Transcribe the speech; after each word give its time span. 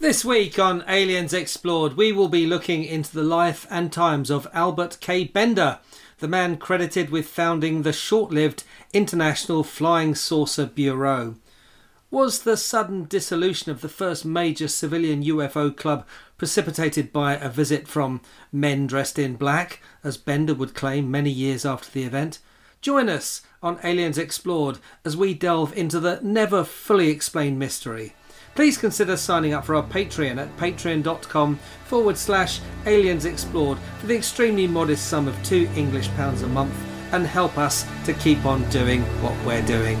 This 0.00 0.24
week 0.24 0.58
on 0.58 0.82
Aliens 0.88 1.34
Explored, 1.34 1.94
we 1.94 2.10
will 2.10 2.28
be 2.28 2.46
looking 2.46 2.84
into 2.84 3.12
the 3.12 3.22
life 3.22 3.66
and 3.68 3.92
times 3.92 4.30
of 4.30 4.48
Albert 4.54 4.96
K. 5.02 5.24
Bender, 5.24 5.78
the 6.20 6.26
man 6.26 6.56
credited 6.56 7.10
with 7.10 7.26
founding 7.26 7.82
the 7.82 7.92
short 7.92 8.30
lived 8.30 8.64
International 8.94 9.62
Flying 9.62 10.14
Saucer 10.14 10.64
Bureau. 10.64 11.34
Was 12.10 12.44
the 12.44 12.56
sudden 12.56 13.04
dissolution 13.04 13.70
of 13.70 13.82
the 13.82 13.90
first 13.90 14.24
major 14.24 14.68
civilian 14.68 15.22
UFO 15.22 15.76
club 15.76 16.06
precipitated 16.38 17.12
by 17.12 17.34
a 17.34 17.50
visit 17.50 17.86
from 17.86 18.22
men 18.50 18.86
dressed 18.86 19.18
in 19.18 19.36
black, 19.36 19.82
as 20.02 20.16
Bender 20.16 20.54
would 20.54 20.74
claim 20.74 21.10
many 21.10 21.30
years 21.30 21.66
after 21.66 21.90
the 21.90 22.04
event? 22.04 22.38
Join 22.80 23.10
us 23.10 23.42
on 23.62 23.78
Aliens 23.84 24.16
Explored 24.16 24.78
as 25.04 25.14
we 25.14 25.34
delve 25.34 25.76
into 25.76 26.00
the 26.00 26.20
never 26.22 26.64
fully 26.64 27.10
explained 27.10 27.58
mystery. 27.58 28.14
Please 28.54 28.76
consider 28.76 29.16
signing 29.16 29.54
up 29.54 29.64
for 29.64 29.74
our 29.74 29.82
Patreon 29.82 30.38
at 30.38 30.56
patreon.com 30.56 31.56
forward 31.84 32.18
slash 32.18 32.60
aliens 32.86 33.24
explored 33.24 33.78
for 33.98 34.06
the 34.06 34.16
extremely 34.16 34.66
modest 34.66 35.06
sum 35.06 35.28
of 35.28 35.42
two 35.42 35.68
English 35.76 36.08
pounds 36.10 36.42
a 36.42 36.46
month 36.46 36.74
and 37.12 37.26
help 37.26 37.58
us 37.58 37.86
to 38.04 38.12
keep 38.14 38.44
on 38.44 38.68
doing 38.70 39.02
what 39.22 39.34
we're 39.44 39.62
doing. 39.62 40.00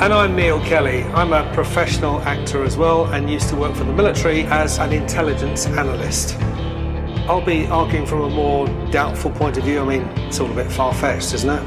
And 0.00 0.12
I'm 0.12 0.34
Neil 0.34 0.60
Kelly. 0.60 1.04
I'm 1.04 1.32
a 1.32 1.50
professional 1.54 2.20
actor 2.22 2.64
as 2.64 2.76
well 2.76 3.06
and 3.06 3.30
used 3.30 3.48
to 3.50 3.56
work 3.56 3.76
for 3.76 3.84
the 3.84 3.92
military 3.92 4.42
as 4.42 4.78
an 4.80 4.92
intelligence 4.92 5.66
analyst. 5.66 6.36
I'll 7.28 7.40
be 7.40 7.68
arguing 7.68 8.04
from 8.04 8.22
a 8.22 8.28
more 8.28 8.66
doubtful 8.90 9.30
point 9.30 9.56
of 9.56 9.62
view. 9.62 9.80
I 9.80 9.84
mean, 9.84 10.02
it's 10.26 10.40
all 10.40 10.50
a 10.50 10.54
bit 10.54 10.70
far 10.70 10.92
fetched, 10.92 11.32
isn't 11.34 11.48
it? 11.48 11.62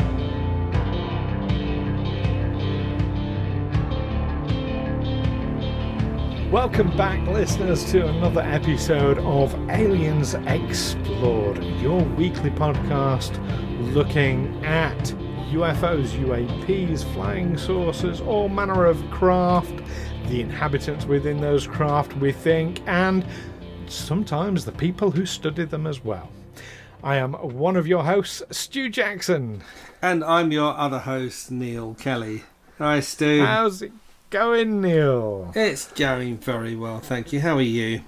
Welcome 6.52 6.96
back, 6.98 7.26
listeners, 7.30 7.90
to 7.92 8.08
another 8.08 8.42
episode 8.42 9.20
of 9.20 9.56
Aliens 9.70 10.34
Explored, 10.34 11.64
your 11.82 12.04
weekly 12.04 12.50
podcast 12.52 13.40
looking 13.94 14.64
at 14.66 15.14
UFOs, 15.52 16.10
UAPs, 16.20 17.04
flying 17.14 17.58
saucers, 17.58 18.20
all 18.20 18.50
manner 18.50 18.86
of 18.86 19.02
craft, 19.12 19.82
the 20.28 20.42
inhabitants 20.42 21.06
within 21.06 21.40
those 21.40 21.66
craft, 21.66 22.14
we 22.18 22.34
think, 22.34 22.82
and 22.86 23.26
sometimes 23.88 24.66
the 24.66 24.74
people 24.74 25.12
who 25.12 25.26
study 25.26 25.64
them 25.64 25.88
as 25.88 26.04
well. 26.04 26.30
I 27.02 27.16
am 27.16 27.34
one 27.34 27.78
of 27.78 27.88
your 27.88 28.04
hosts, 28.04 28.44
Stu 28.52 28.90
Jackson. 28.90 29.64
And 30.02 30.24
I'm 30.24 30.52
your 30.52 30.78
other 30.78 31.00
host, 31.00 31.50
Neil 31.50 31.94
Kelly. 31.94 32.44
Hi, 32.78 33.00
Stu. 33.00 33.46
How's 33.46 33.82
it 33.82 33.94
going, 34.30 34.82
Neil? 34.82 35.54
It's 35.56 35.90
going 35.94 36.38
very 36.38 36.76
well, 36.76 37.00
thank 37.00 37.32
you. 37.32 37.40
How 37.40 37.56
are 37.56 37.62
you? 37.62 38.02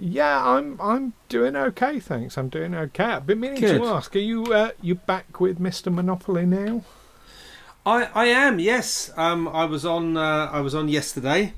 Yeah, 0.00 0.46
I'm 0.46 0.80
I'm 0.80 1.12
doing 1.28 1.56
okay, 1.56 1.98
thanks. 1.98 2.38
I'm 2.38 2.48
doing 2.48 2.74
okay. 2.74 3.04
I've 3.04 3.26
been 3.26 3.40
meaning 3.40 3.60
Good. 3.60 3.78
to 3.80 3.86
ask, 3.86 4.14
are 4.14 4.20
you 4.20 4.44
uh, 4.52 4.70
you 4.80 4.94
back 4.94 5.40
with 5.40 5.58
Mr. 5.58 5.92
Monopoly 5.92 6.46
now? 6.46 6.82
I, 7.84 8.08
I 8.14 8.26
am 8.26 8.58
yes. 8.58 9.10
Um, 9.16 9.48
I 9.48 9.64
was 9.64 9.84
on 9.84 10.16
uh, 10.16 10.50
I 10.52 10.60
was 10.60 10.74
on 10.74 10.88
yesterday, 10.88 11.52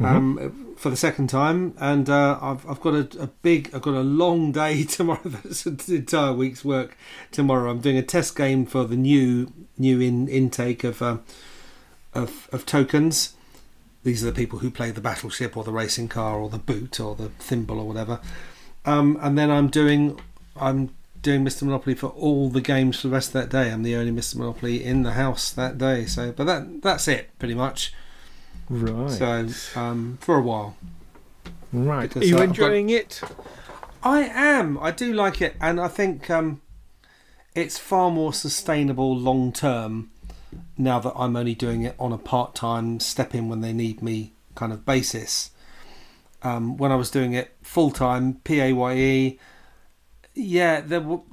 Mm-hmm. 0.00 0.04
um, 0.38 0.74
for 0.76 0.90
the 0.90 0.96
second 0.96 1.28
time, 1.28 1.74
and 1.78 2.08
uh, 2.08 2.38
I've 2.40 2.68
I've 2.70 2.80
got 2.80 2.94
a, 2.94 3.22
a 3.22 3.26
big 3.26 3.70
I've 3.74 3.82
got 3.82 3.94
a 3.94 4.00
long 4.00 4.52
day 4.52 4.84
tomorrow. 4.96 5.20
That's 5.24 5.66
an 5.66 5.78
entire 5.88 6.32
week's 6.32 6.64
work 6.64 6.96
tomorrow. 7.32 7.68
I'm 7.70 7.80
doing 7.80 7.96
a 7.96 8.02
test 8.02 8.36
game 8.36 8.64
for 8.64 8.84
the 8.84 8.94
new 8.96 9.52
new 9.76 10.00
in, 10.00 10.28
intake 10.28 10.84
of 10.84 11.02
uh, 11.02 11.18
of 12.14 12.48
of 12.52 12.64
tokens. 12.64 13.34
These 14.08 14.22
are 14.22 14.30
the 14.30 14.32
people 14.32 14.60
who 14.60 14.70
play 14.70 14.90
the 14.90 15.02
battleship 15.02 15.54
or 15.54 15.64
the 15.64 15.70
racing 15.70 16.08
car 16.08 16.40
or 16.40 16.48
the 16.48 16.56
boot 16.56 16.98
or 16.98 17.14
the 17.14 17.28
thimble 17.28 17.78
or 17.78 17.86
whatever. 17.86 18.20
Um, 18.86 19.18
and 19.20 19.36
then 19.36 19.50
I'm 19.50 19.68
doing 19.68 20.18
I'm 20.56 20.94
doing 21.20 21.44
Mr. 21.44 21.64
Monopoly 21.64 21.94
for 21.94 22.06
all 22.06 22.48
the 22.48 22.62
games 22.62 22.98
for 22.98 23.08
the 23.08 23.12
rest 23.12 23.28
of 23.28 23.32
that 23.34 23.50
day. 23.50 23.70
I'm 23.70 23.82
the 23.82 23.94
only 23.96 24.10
Mr. 24.10 24.36
Monopoly 24.36 24.82
in 24.82 25.02
the 25.02 25.12
house 25.12 25.50
that 25.50 25.76
day. 25.76 26.06
So, 26.06 26.32
but 26.32 26.44
that 26.44 26.80
that's 26.80 27.06
it 27.06 27.38
pretty 27.38 27.52
much. 27.52 27.92
Right. 28.70 29.10
So, 29.10 29.78
um, 29.78 30.16
for 30.22 30.36
a 30.36 30.42
while, 30.42 30.74
right. 31.70 32.16
Are 32.16 32.24
you 32.24 32.38
uh, 32.38 32.44
enjoying 32.44 32.88
it? 32.88 33.20
I 34.02 34.20
am. 34.20 34.78
I 34.78 34.90
do 34.90 35.12
like 35.12 35.42
it, 35.42 35.54
and 35.60 35.78
I 35.78 35.88
think 35.88 36.30
um, 36.30 36.62
it's 37.54 37.76
far 37.76 38.10
more 38.10 38.32
sustainable 38.32 39.14
long 39.14 39.52
term 39.52 40.12
now 40.78 41.00
that 41.00 41.12
I'm 41.16 41.36
only 41.36 41.54
doing 41.54 41.82
it 41.82 41.96
on 41.98 42.12
a 42.12 42.18
part 42.18 42.54
time 42.54 43.00
step 43.00 43.34
in 43.34 43.48
when 43.48 43.60
they 43.60 43.72
need 43.72 44.00
me 44.00 44.32
kind 44.54 44.72
of 44.72 44.86
basis. 44.86 45.50
Um, 46.42 46.76
when 46.76 46.92
I 46.92 46.94
was 46.94 47.10
doing 47.10 47.32
it 47.32 47.56
full 47.62 47.90
time, 47.90 48.34
PAYE, 48.44 49.38
yeah, 50.34 50.80
there 50.80 51.00
w- 51.00 51.24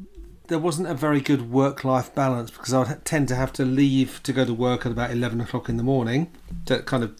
there 0.47 0.59
wasn't 0.59 0.88
a 0.88 0.94
very 0.95 1.22
good 1.22 1.51
work 1.51 1.84
life 1.84 2.13
balance 2.13 2.50
because 2.50 2.73
I 2.73 2.79
would 2.79 3.05
tend 3.05 3.28
to 3.29 3.35
have 3.35 3.53
to 3.53 3.66
leave 3.66 4.22
to 4.23 4.34
go 4.34 4.45
to 4.45 4.53
work 4.53 4.85
at 4.85 4.91
about 4.91 5.11
eleven 5.11 5.39
o'clock 5.41 5.69
in 5.69 5.78
the 5.78 5.84
morning. 5.84 6.31
That 6.66 6.88
kind 6.88 7.03
of 7.03 7.16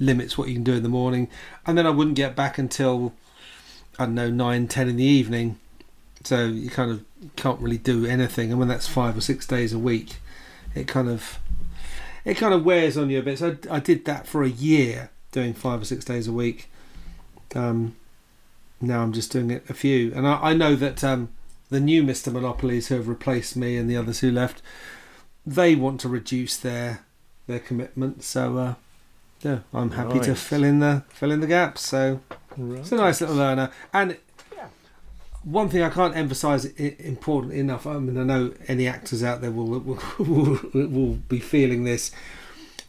limits 0.00 0.36
what 0.36 0.48
you 0.48 0.54
can 0.54 0.64
do 0.64 0.74
in 0.74 0.82
the 0.82 0.88
morning, 0.88 1.28
and 1.64 1.78
then 1.78 1.86
I 1.86 1.90
wouldn't 1.90 2.16
get 2.16 2.34
back 2.34 2.58
until 2.58 3.14
I 4.00 4.04
don't 4.04 4.14
know 4.14 4.30
nine, 4.30 4.66
ten 4.66 4.88
in 4.88 4.96
the 4.96 5.04
evening. 5.04 5.58
So 6.24 6.46
you 6.46 6.70
kind 6.70 6.90
of 6.90 7.04
can't 7.36 7.60
really 7.60 7.78
do 7.78 8.04
anything, 8.04 8.50
and 8.50 8.58
when 8.58 8.68
that's 8.68 8.88
five 8.88 9.16
or 9.16 9.20
six 9.20 9.46
days 9.46 9.72
a 9.72 9.78
week, 9.78 10.16
it 10.74 10.88
kind 10.88 11.08
of 11.08 11.38
it 12.24 12.34
kind 12.34 12.54
of 12.54 12.64
wears 12.64 12.96
on 12.96 13.10
you 13.10 13.18
a 13.18 13.22
bit. 13.22 13.38
So 13.38 13.56
I, 13.70 13.76
I 13.76 13.80
did 13.80 14.04
that 14.04 14.26
for 14.26 14.42
a 14.42 14.48
year, 14.48 15.10
doing 15.32 15.54
five 15.54 15.82
or 15.82 15.84
six 15.84 16.04
days 16.04 16.28
a 16.28 16.32
week. 16.32 16.70
Um, 17.54 17.96
now 18.80 19.02
I'm 19.02 19.12
just 19.12 19.32
doing 19.32 19.50
it 19.50 19.68
a 19.68 19.74
few, 19.74 20.12
and 20.14 20.26
I, 20.26 20.50
I 20.50 20.54
know 20.54 20.76
that 20.76 21.02
um, 21.02 21.30
the 21.70 21.80
new 21.80 22.02
Mister 22.02 22.30
Monopolies 22.30 22.88
who 22.88 22.94
have 22.96 23.08
replaced 23.08 23.56
me 23.56 23.76
and 23.76 23.88
the 23.90 23.96
others 23.96 24.20
who 24.20 24.30
left, 24.30 24.62
they 25.46 25.74
want 25.74 26.00
to 26.00 26.08
reduce 26.08 26.56
their 26.56 27.00
their 27.46 27.58
commitment. 27.58 28.22
So 28.22 28.58
uh, 28.58 28.74
yeah, 29.40 29.60
I'm 29.72 29.92
happy 29.92 30.20
to 30.20 30.34
fill 30.34 30.64
in 30.64 30.80
the 30.80 31.04
fill 31.08 31.30
in 31.30 31.40
the 31.40 31.46
gaps. 31.46 31.82
So 31.82 32.20
Right. 32.56 32.80
it's 32.80 32.90
a 32.90 32.96
nice 32.96 33.20
little 33.20 33.36
learner. 33.36 33.70
And 33.92 34.16
one 35.44 35.68
thing 35.68 35.82
I 35.82 35.88
can't 35.90 36.16
emphasise 36.16 36.66
i- 36.78 36.96
important 36.98 37.52
enough. 37.54 37.86
I 37.86 37.98
mean, 37.98 38.18
I 38.18 38.24
know 38.24 38.52
any 38.66 38.86
actors 38.86 39.22
out 39.22 39.40
there 39.40 39.50
will 39.50 39.66
will, 39.80 39.98
will, 40.18 40.58
will 40.88 41.14
be 41.28 41.38
feeling 41.40 41.84
this. 41.84 42.10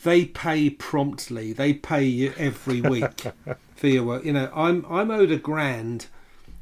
They 0.03 0.25
pay 0.25 0.69
promptly. 0.69 1.51
They 1.53 1.73
pay 1.73 2.03
you 2.05 2.33
every 2.37 2.79
week 2.81 3.23
for 3.75 3.87
your 3.87 4.03
work. 4.03 4.23
You 4.25 4.33
know, 4.33 4.51
I'm 4.55 4.85
I'm 4.89 5.11
owed 5.11 5.31
a 5.31 5.37
grand 5.37 6.07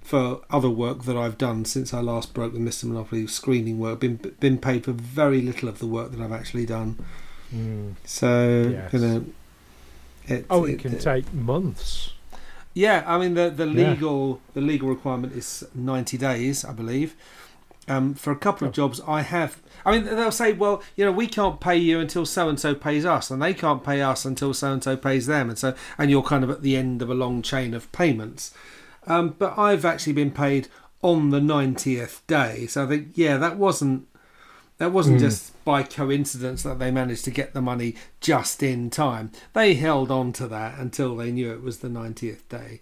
for 0.02 0.42
other 0.50 0.70
work 0.70 1.04
that 1.04 1.18
I've 1.18 1.38
done 1.38 1.66
since 1.66 1.94
I 1.94 2.00
last 2.00 2.34
broke 2.34 2.54
the 2.54 2.60
Mr. 2.60 2.86
Monopoly 2.86 3.28
screening 3.28 3.78
work. 3.78 4.00
Been 4.00 4.16
been 4.40 4.58
paid 4.58 4.86
for 4.86 4.92
very 4.94 5.42
little 5.42 5.70
of 5.70 5.80
the 5.80 5.88
work 5.88 6.12
that 6.12 6.22
I've 6.22 6.32
actually 6.32 6.66
done. 6.66 6.98
Mm. 7.54 7.94
So 8.06 8.70
Yes. 8.72 8.94
you 8.94 9.00
know, 9.00 9.26
it, 10.28 10.46
Oh, 10.50 10.66
it 10.66 10.80
can 10.80 10.98
take 10.98 11.32
months. 11.34 12.12
Yeah, 12.78 13.04
I 13.08 13.18
mean 13.18 13.34
the 13.34 13.50
the 13.50 13.66
Yeah. 13.66 13.90
legal 13.90 14.40
the 14.54 14.62
legal 14.62 14.88
requirement 14.88 15.34
is 15.34 15.66
ninety 15.74 16.16
days, 16.18 16.64
I 16.64 16.74
believe. 16.74 17.16
Um, 17.90 18.14
for 18.14 18.32
a 18.32 18.36
couple 18.36 18.68
of 18.68 18.72
Oh. 18.74 18.80
jobs, 18.82 19.02
I 19.08 19.22
have. 19.22 19.58
I 19.86 19.92
mean, 19.94 20.04
they'll 20.06 20.32
say, 20.44 20.52
"Well, 20.54 20.84
you 20.98 21.04
know, 21.06 21.12
we 21.12 21.26
can't 21.26 21.60
pay 21.60 21.78
you 21.78 22.00
until 22.00 22.26
so 22.26 22.50
and 22.50 22.60
so 22.60 22.76
pays 22.76 23.04
us, 23.06 23.32
and 23.32 23.42
they 23.42 23.54
can't 23.54 23.84
pay 23.84 24.02
us 24.02 24.26
until 24.26 24.54
so 24.54 24.74
and 24.74 24.84
so 24.84 24.96
pays 24.96 25.26
them," 25.26 25.50
and 25.50 25.58
so 25.58 25.74
and 25.98 26.12
you're 26.12 26.22
kind 26.34 26.44
of 26.44 26.50
at 26.52 26.62
the 26.62 26.76
end 26.78 27.02
of 27.02 27.10
a 27.10 27.16
long 27.16 27.42
chain 27.42 27.74
of 27.74 27.92
payments. 27.92 28.52
Um, 29.08 29.34
but 29.40 29.58
I've 29.58 29.86
actually 29.86 30.14
been 30.14 30.32
paid 30.32 30.68
on 31.02 31.30
the 31.32 31.42
ninetieth 31.42 32.22
day, 32.28 32.68
so 32.68 32.84
I 32.84 32.88
think, 32.88 33.08
yeah, 33.16 33.38
that 33.38 33.58
wasn't 33.58 34.06
That 34.78 34.92
wasn't 34.92 35.20
just 35.20 35.66
by 35.66 35.82
coincidence 35.82 36.62
that 36.62 36.78
they 36.78 36.92
managed 36.92 37.26
to 37.26 37.32
get 37.32 37.54
the 37.54 37.62
money 37.62 37.96
just 38.22 38.62
in 38.62 38.92
time. 38.92 39.32
They 39.54 39.74
held 39.74 40.12
on 40.12 40.34
to 40.34 40.48
that 40.50 40.78
until 40.78 41.16
they 41.16 41.32
knew 41.32 41.52
it 41.52 41.64
was 41.64 41.80
the 41.80 41.88
90th 41.88 42.48
day. 42.48 42.82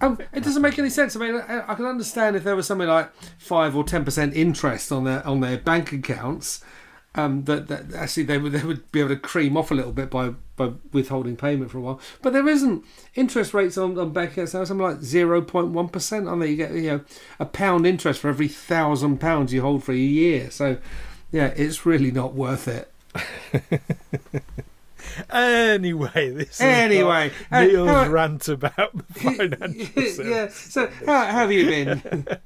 Um, 0.00 0.18
it 0.32 0.44
doesn't 0.44 0.62
make 0.62 0.78
any 0.78 0.90
sense. 0.90 1.16
I 1.16 1.18
mean, 1.20 1.36
I, 1.36 1.72
I 1.72 1.74
can 1.74 1.86
understand 1.86 2.36
if 2.36 2.44
there 2.44 2.56
was 2.56 2.66
something 2.66 2.88
like 2.88 3.10
five 3.38 3.74
or 3.74 3.84
ten 3.84 4.04
percent 4.04 4.34
interest 4.34 4.92
on 4.92 5.04
their 5.04 5.26
on 5.26 5.40
their 5.40 5.56
bank 5.56 5.92
accounts, 5.92 6.62
um, 7.14 7.44
that, 7.44 7.68
that 7.68 7.94
actually 7.94 8.24
they 8.24 8.38
would 8.38 8.52
they 8.52 8.64
would 8.64 8.90
be 8.90 9.00
able 9.00 9.10
to 9.10 9.16
cream 9.16 9.56
off 9.56 9.70
a 9.70 9.74
little 9.74 9.92
bit 9.92 10.10
by, 10.10 10.30
by 10.56 10.72
withholding 10.92 11.36
payment 11.36 11.70
for 11.70 11.78
a 11.78 11.80
while. 11.80 12.00
But 12.22 12.32
there 12.32 12.48
isn't 12.48 12.84
interest 13.14 13.54
rates 13.54 13.78
on, 13.78 13.96
on 13.98 14.12
bank 14.12 14.32
accounts 14.32 14.52
now 14.54 14.64
something 14.64 14.84
like 14.84 15.00
zero 15.00 15.40
point 15.40 15.68
one 15.68 15.88
percent 15.88 16.28
on 16.28 16.40
there. 16.40 16.48
You 16.48 16.56
get 16.56 16.72
you 16.72 16.90
know 16.90 17.00
a 17.38 17.46
pound 17.46 17.86
interest 17.86 18.20
for 18.20 18.28
every 18.28 18.48
thousand 18.48 19.20
pounds 19.20 19.52
you 19.52 19.62
hold 19.62 19.84
for 19.84 19.92
a 19.92 19.96
year. 19.96 20.50
So 20.50 20.78
yeah, 21.34 21.46
it's 21.56 21.84
really 21.84 22.10
not 22.12 22.34
worth 22.34 22.68
it. 22.68 22.90
Anyway, 25.30 26.30
this 26.30 26.48
is 26.56 26.60
Anyway, 26.60 27.30
uh, 27.52 27.62
Neil's 27.62 28.08
rant 28.08 28.48
about 28.48 28.96
the 28.96 29.02
financial 29.20 30.26
yeah. 30.26 30.48
So 30.48 30.86
how, 31.06 31.26
how 31.26 31.32
have 31.32 31.52
you 31.52 31.66
been? 31.66 32.26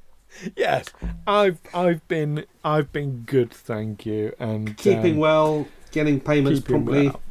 Yes, 0.55 0.85
I've 1.25 1.59
I've 1.73 2.07
been 2.07 2.45
I've 2.63 2.91
been 2.93 3.23
good, 3.25 3.51
thank 3.51 4.05
you, 4.05 4.33
and 4.39 4.77
Keeping 4.77 5.13
um, 5.13 5.17
well, 5.17 5.67
getting 5.91 6.19
payments 6.19 6.59
keeping 6.59 6.85
promptly. 6.85 7.07
well. 7.09 7.21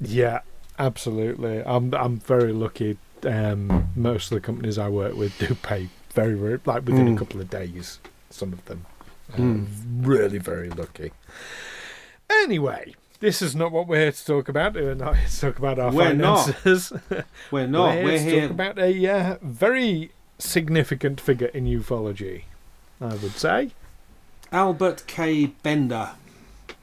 Yeah, 0.00 0.40
absolutely. 0.78 1.62
I'm 1.64 1.92
I'm 1.94 2.18
very 2.20 2.52
lucky. 2.52 2.96
Um, 3.24 3.90
most 3.94 4.32
of 4.32 4.36
the 4.36 4.40
companies 4.40 4.78
I 4.78 4.88
work 4.88 5.14
with 5.14 5.36
do 5.38 5.54
pay 5.56 5.88
very 6.14 6.34
very 6.34 6.58
like 6.64 6.86
within 6.86 7.08
Mm. 7.08 7.16
a 7.16 7.18
couple 7.18 7.40
of 7.40 7.50
days. 7.50 7.98
Some 8.30 8.52
of 8.54 8.64
them, 8.64 8.86
um, 9.36 9.68
really 10.00 10.38
very 10.38 10.70
lucky. 10.70 11.12
Anyway. 12.30 12.94
This 13.20 13.42
is 13.42 13.56
not 13.56 13.72
what 13.72 13.88
we're 13.88 13.98
here 13.98 14.12
to 14.12 14.24
talk 14.24 14.48
about. 14.48 14.74
We're 14.74 14.94
not 14.94 15.16
here 15.16 15.26
to 15.26 15.40
talk 15.40 15.58
about 15.58 15.80
our 15.80 15.92
We're 15.92 16.12
not. 16.12 16.54
finances. 16.54 16.92
We're 17.50 17.66
not. 17.66 17.96
We're, 17.96 18.04
We're, 18.04 18.18
here 18.18 18.18
to 18.18 18.30
here. 18.30 18.40
talk 18.42 18.50
about 18.52 18.78
a 18.78 19.06
uh, 19.08 19.38
very 19.42 20.12
significant 20.38 21.20
figure 21.20 21.48
in 21.48 21.64
ufology, 21.64 22.44
I 23.00 23.16
would 23.16 23.36
say. 23.36 23.72
Albert 24.52 25.02
K. 25.08 25.46
Bender. 25.46 26.10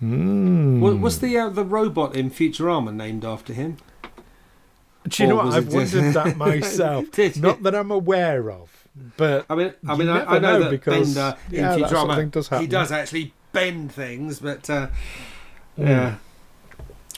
Mm. 0.03 0.99
Was 0.99 1.21
the 1.21 1.37
uh, 1.37 1.49
the 1.49 1.63
robot 1.63 2.15
in 2.17 2.29
Futurama 2.29 2.93
named 2.93 3.23
after 3.23 3.53
him? 3.53 3.77
Do 5.07 5.23
you 5.23 5.29
know 5.29 5.35
what? 5.37 5.53
I've 5.53 5.73
wondered 5.73 6.13
that 6.13 6.35
myself. 6.45 7.05
Not 7.37 7.63
that 7.63 7.73
I'm 7.73 7.91
aware 7.91 8.51
of, 8.51 8.74
but 9.17 9.45
I 9.49 9.55
mean, 9.55 9.73
I 9.87 9.95
mean, 9.95 10.09
I, 10.09 10.25
I 10.25 10.39
know, 10.39 10.53
know 10.53 10.59
that 10.63 10.69
because, 10.71 11.13
Bender 11.13 11.37
in 11.51 11.55
yeah, 11.55 11.87
sort 11.87 12.09
of 12.09 12.31
does 12.31 12.49
he 12.49 12.67
does 12.67 12.91
actually 12.91 13.33
bend 13.51 13.91
things, 13.91 14.39
but 14.39 14.69
uh, 14.69 14.87
Mm. 15.77 15.87
yeah, 15.87 16.15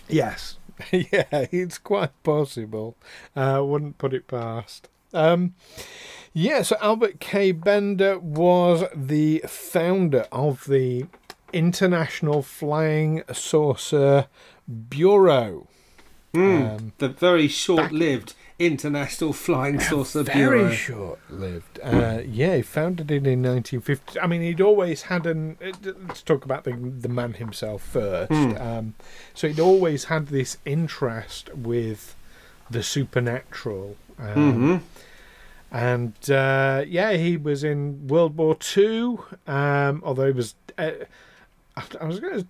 yes, 0.10 0.58
yeah, 0.92 1.46
it's 1.52 1.78
quite 1.78 2.12
possible. 2.24 2.98
I 3.36 3.60
wouldn't 3.60 4.00
put 4.00 4.14
it 4.16 4.28
past. 4.28 4.90
Um, 5.14 5.54
yeah, 6.34 6.64
so 6.64 6.76
Albert 6.82 7.20
K. 7.20 7.52
Bender 7.52 8.18
was 8.20 8.84
the 8.96 9.44
founder 9.48 10.26
of 10.32 10.66
the 10.66 11.06
International 11.54 12.42
Flying 12.42 13.24
Saucer 13.32 14.28
Bureau. 14.90 15.68
Mm. 16.34 16.78
Um, 16.78 16.94
the 16.98 17.10
very 17.10 17.48
short-lived 17.48 18.34
International 18.60 19.34
Flying 19.34 19.80
Saucer 19.80 20.24
very 20.24 20.60
Bureau. 20.60 20.72
short 20.72 21.20
lived. 21.30 21.80
Uh, 21.84 22.22
yeah, 22.26 22.56
he 22.56 22.62
founded 22.64 23.12
it 23.12 23.28
in 23.28 23.44
1950. 23.44 24.20
I 24.20 24.26
mean, 24.28 24.42
he'd 24.42 24.62
always 24.62 25.04
had 25.04 25.26
an. 25.28 25.58
uh, 25.64 25.72
Let's 26.08 26.22
talk 26.24 26.44
about 26.46 26.64
the 26.64 26.72
the 26.74 27.10
man 27.10 27.34
himself 27.34 27.84
first. 27.84 28.32
Hmm. 28.32 28.58
Um, 28.58 28.94
so 29.34 29.48
he'd 29.48 29.60
always 29.60 30.06
had 30.06 30.28
this 30.28 30.58
interest 30.66 31.54
with 31.54 32.16
the 32.70 32.82
supernatural. 32.84 33.96
Um, 34.20 34.54
hmm 34.54 34.78
And 35.72 36.14
uh, 36.30 36.84
yeah, 36.88 37.14
he 37.14 37.38
was 37.38 37.64
in 37.64 38.08
World 38.08 38.38
War 38.38 38.56
Two. 38.56 39.24
Um, 39.46 40.02
although 40.04 40.26
he 40.28 40.32
was, 40.32 40.56
uh, 40.78 40.92
I 41.76 42.06
was 42.06 42.20
going 42.20 42.40
to. 42.42 42.48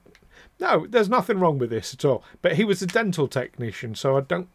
No, 0.59 0.87
there's 0.87 1.09
nothing 1.09 1.39
wrong 1.39 1.59
with 1.59 1.69
this 1.69 1.93
at 1.93 2.03
all. 2.05 2.23
But 2.41 2.55
he 2.55 2.63
was 2.63 2.81
a 2.81 2.87
dental 2.87 3.27
technician, 3.27 3.93
so 3.95 4.17
I 4.17 4.21
don't. 4.21 4.47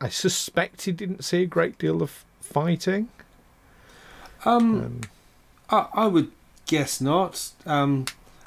I 0.00 0.08
suspect 0.08 0.82
he 0.82 0.92
didn't 0.92 1.24
see 1.24 1.42
a 1.42 1.46
great 1.46 1.78
deal 1.78 2.02
of 2.02 2.24
fighting. 2.40 3.08
Um, 4.44 4.74
Um, 4.84 5.00
I, 5.70 5.86
I 5.94 6.06
would 6.06 6.30
guess 6.66 7.00
not. 7.00 7.50
Um, 7.64 8.04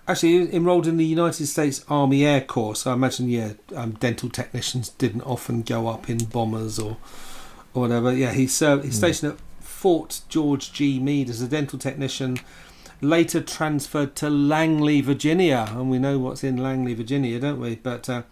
actually, 0.08 0.48
he 0.48 0.56
enrolled 0.56 0.88
in 0.88 0.98
the 0.98 1.06
United 1.06 1.48
States 1.48 1.84
Army 1.90 2.26
Air 2.26 2.42
Corps. 2.42 2.76
So 2.76 2.92
I 2.92 2.94
imagine, 2.94 3.30
yeah, 3.30 3.54
um, 3.76 3.92
dental 3.94 4.30
technicians 4.30 4.90
didn't 4.90 5.22
often 5.24 5.62
go 5.64 5.88
up 5.88 6.10
in 6.10 6.18
bombers 6.26 6.78
or 6.80 6.98
or 7.74 7.84
whatever. 7.84 8.12
Yeah, 8.14 8.34
he 8.34 8.48
served. 8.48 8.84
He's 8.84 8.96
Hmm. 8.96 8.98
stationed 9.06 9.34
at 9.34 9.40
Fort 9.64 10.22
George 10.28 10.74
G. 10.74 11.00
Meade 11.00 11.30
as 11.30 11.42
a 11.42 11.48
dental 11.48 11.78
technician. 11.80 12.40
Later 13.02 13.42
transferred 13.42 14.16
to 14.18 14.30
Langley, 14.30 15.02
Virginia, 15.02 15.68
and 15.72 15.90
we 15.90 16.00
know 16.00 16.18
what's 16.20 16.44
in 16.44 16.58
Langley, 16.58 16.94
Virginia, 16.96 17.40
don't 17.40 17.60
we? 17.60 17.76
But 17.76 18.10
uh, 18.10 18.24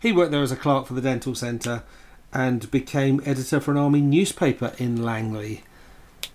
he 0.00 0.12
worked 0.12 0.32
there 0.32 0.42
as 0.42 0.50
a 0.50 0.56
clerk 0.56 0.86
for 0.86 0.94
the 0.94 1.00
dental 1.00 1.34
centre 1.34 1.82
and 2.36 2.70
became 2.70 3.22
editor 3.24 3.58
for 3.60 3.70
an 3.70 3.78
army 3.78 4.00
newspaper 4.02 4.72
in 4.78 5.02
Langley. 5.02 5.62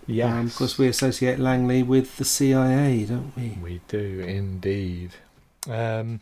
Yeah. 0.08 0.36
Um, 0.40 0.48
of 0.48 0.56
course, 0.56 0.78
we 0.80 0.88
associate 0.88 1.38
Langley 1.40 1.84
with 1.84 2.18
the 2.18 2.26
CIA, 2.26 3.06
don't 3.06 3.32
we? 3.38 3.58
we 3.62 3.82
do 3.88 4.20
indeed. 4.28 5.12
Um, 5.70 6.22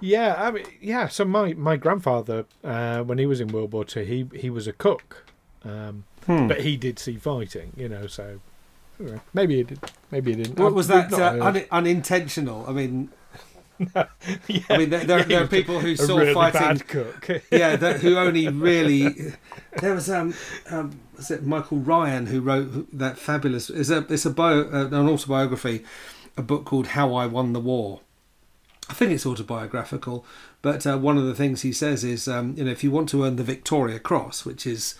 yeah, 0.00 0.34
I 0.36 0.50
mean, 0.50 0.64
yeah. 0.80 1.06
So 1.06 1.24
my 1.24 1.52
my 1.54 1.76
grandfather, 1.76 2.46
uh, 2.64 3.02
when 3.04 3.18
he 3.18 3.26
was 3.26 3.40
in 3.40 3.48
World 3.48 3.72
War 3.72 3.84
Two, 3.84 4.00
he 4.02 4.26
he 4.34 4.50
was 4.50 4.66
a 4.66 4.72
cook, 4.72 5.24
um, 5.64 6.04
Hmm. 6.26 6.48
but 6.48 6.62
he 6.62 6.76
did 6.76 6.98
see 6.98 7.16
fighting. 7.16 7.72
You 7.76 7.88
know, 7.88 8.06
so 8.08 8.40
maybe 9.32 9.56
he 9.58 9.62
did, 9.62 9.78
maybe 10.10 10.34
he 10.34 10.42
didn't. 10.42 10.58
What 10.58 10.74
was 10.74 10.88
that 10.88 11.12
uh, 11.12 11.38
un- 11.40 11.64
unintentional? 11.70 12.64
I 12.68 12.72
mean, 12.72 13.10
yeah. 14.48 14.60
I 14.70 14.78
mean, 14.78 14.90
there, 14.90 15.04
there, 15.04 15.18
Yeah, 15.18 15.24
there 15.24 15.44
are 15.44 15.46
people 15.46 15.80
who 15.80 15.96
saw 15.96 16.18
really 16.18 16.34
fighting. 16.34 16.82
yeah, 17.50 17.76
that, 17.76 18.00
who 18.00 18.16
only 18.16 18.48
really. 18.48 19.32
There 19.80 19.94
was 19.94 20.10
um, 20.10 20.34
um, 20.70 21.00
was 21.16 21.30
it 21.30 21.44
Michael 21.44 21.78
Ryan 21.78 22.26
who 22.26 22.40
wrote 22.40 22.96
that 22.96 23.18
fabulous? 23.18 23.70
It's 23.70 23.90
a 23.90 24.06
it's 24.08 24.26
a 24.26 24.30
bio 24.30 24.62
uh, 24.62 24.86
an 24.86 25.08
autobiography, 25.08 25.84
a 26.36 26.42
book 26.42 26.64
called 26.64 26.88
How 26.88 27.14
I 27.14 27.26
Won 27.26 27.52
the 27.52 27.60
War. 27.60 28.00
I 28.88 28.94
think 28.94 29.12
it's 29.12 29.24
autobiographical, 29.24 30.26
but 30.60 30.86
uh, 30.86 30.98
one 30.98 31.16
of 31.16 31.24
the 31.24 31.34
things 31.34 31.62
he 31.62 31.72
says 31.72 32.04
is, 32.04 32.28
um, 32.28 32.54
you 32.56 32.64
know, 32.64 32.70
if 32.70 32.84
you 32.84 32.90
want 32.90 33.08
to 33.10 33.24
earn 33.24 33.36
the 33.36 33.44
Victoria 33.44 33.98
Cross, 33.98 34.44
which 34.44 34.66
is, 34.66 34.96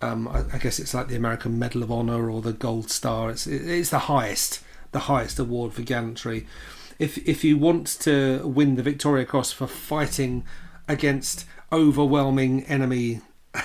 um, 0.00 0.26
I, 0.26 0.44
I 0.54 0.58
guess 0.58 0.78
it's 0.78 0.94
like 0.94 1.08
the 1.08 1.16
American 1.16 1.58
Medal 1.58 1.82
of 1.82 1.92
Honor 1.92 2.30
or 2.30 2.40
the 2.40 2.52
Gold 2.52 2.90
Star. 2.90 3.30
It's 3.30 3.46
it's 3.46 3.90
the 3.90 4.00
highest 4.00 4.62
the 4.92 5.00
highest 5.00 5.38
award 5.38 5.72
for 5.72 5.82
gallantry. 5.82 6.46
If 7.02 7.18
if 7.28 7.42
you 7.42 7.58
want 7.58 7.88
to 8.02 8.46
win 8.46 8.76
the 8.76 8.82
Victoria 8.82 9.24
Cross 9.24 9.52
for 9.52 9.66
fighting 9.66 10.44
against 10.86 11.44
overwhelming 11.72 12.62
enemy 12.66 13.20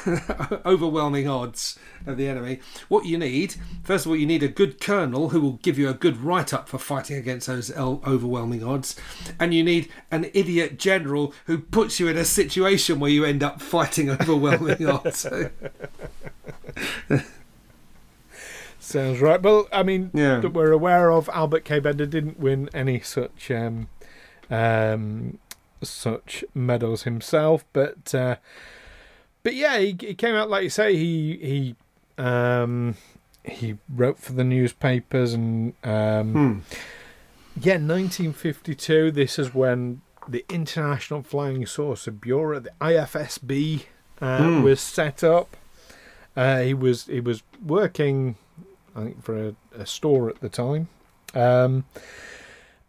overwhelming 0.66 1.30
odds 1.30 1.78
of 2.08 2.18
the 2.18 2.28
enemy. 2.28 2.60
What 2.90 3.06
you 3.06 3.18
need, 3.18 3.56
first 3.84 4.06
of 4.06 4.12
all, 4.12 4.18
you 4.18 4.26
need 4.26 4.42
a 4.42 4.48
good 4.48 4.82
colonel 4.82 5.30
who 5.30 5.40
will 5.40 5.60
give 5.62 5.78
you 5.78 5.88
a 5.88 5.94
good 5.94 6.18
write 6.18 6.52
up 6.52 6.68
for 6.68 6.80
fighting 6.80 7.16
against 7.16 7.46
those 7.46 7.70
el- 7.72 8.02
overwhelming 8.06 8.64
odds, 8.64 8.96
and 9.40 9.54
you 9.54 9.64
need 9.64 9.88
an 10.12 10.32
idiot 10.34 10.80
general 10.80 11.34
who 11.46 11.60
puts 11.60 12.00
you 12.00 12.08
in 12.08 12.18
a 12.18 12.26
situation 12.26 13.00
where 13.00 13.12
you 13.12 13.24
end 13.24 13.44
up 13.44 13.62
fighting 13.62 14.10
overwhelming 14.20 14.88
odds. 14.88 15.28
So, 18.88 19.04
Sounds 19.04 19.20
right. 19.20 19.42
Well, 19.42 19.68
I 19.74 19.84
mean, 19.84 20.12
Yeah. 20.14 20.40
that 20.40 20.54
we're 20.54 20.72
aware 20.72 21.12
of 21.12 21.30
Albert 21.34 21.66
K. 21.66 21.80
Bender 21.80 22.06
didn't 22.06 22.40
win 22.40 22.70
any 22.74 23.02
such 23.02 23.52
um, 23.52 23.90
um, 24.50 25.40
such 25.84 26.46
medals 26.56 27.04
himself, 27.04 27.66
but 27.74 28.16
uh, 28.16 28.38
but 29.44 29.56
yeah, 29.56 29.78
he, 29.80 29.98
he 30.00 30.14
came 30.14 30.36
out 30.36 30.50
like 30.50 30.64
you 30.64 30.70
say. 30.70 30.96
He 30.96 31.76
he 32.18 32.24
um, 32.24 32.96
he 33.44 33.78
wrote 33.94 34.20
for 34.20 34.32
the 34.32 34.46
newspapers 34.46 35.34
and 35.34 35.74
um, 35.84 36.32
hmm. 36.32 36.60
yeah, 37.60 37.74
1952. 37.74 39.12
This 39.12 39.38
is 39.38 39.54
when 39.54 40.02
the 40.30 40.46
International 40.50 41.24
Flying 41.24 41.66
Saucer 41.66 42.12
Bureau, 42.12 42.60
the 42.60 42.72
IFSB, 42.80 43.84
uh, 44.22 44.38
Hmm. 44.38 44.64
was 44.64 44.80
set 44.80 45.24
up. 45.26 45.58
Uh, 46.38 46.62
he 46.62 46.74
was 46.74 47.06
he 47.08 47.20
was 47.20 47.44
working, 47.66 48.36
I 48.98 49.04
think, 49.04 49.24
for 49.24 49.50
a, 49.50 49.56
a 49.78 49.86
store 49.86 50.30
at 50.30 50.42
the 50.42 50.50
time, 50.50 50.90
um, 51.34 51.86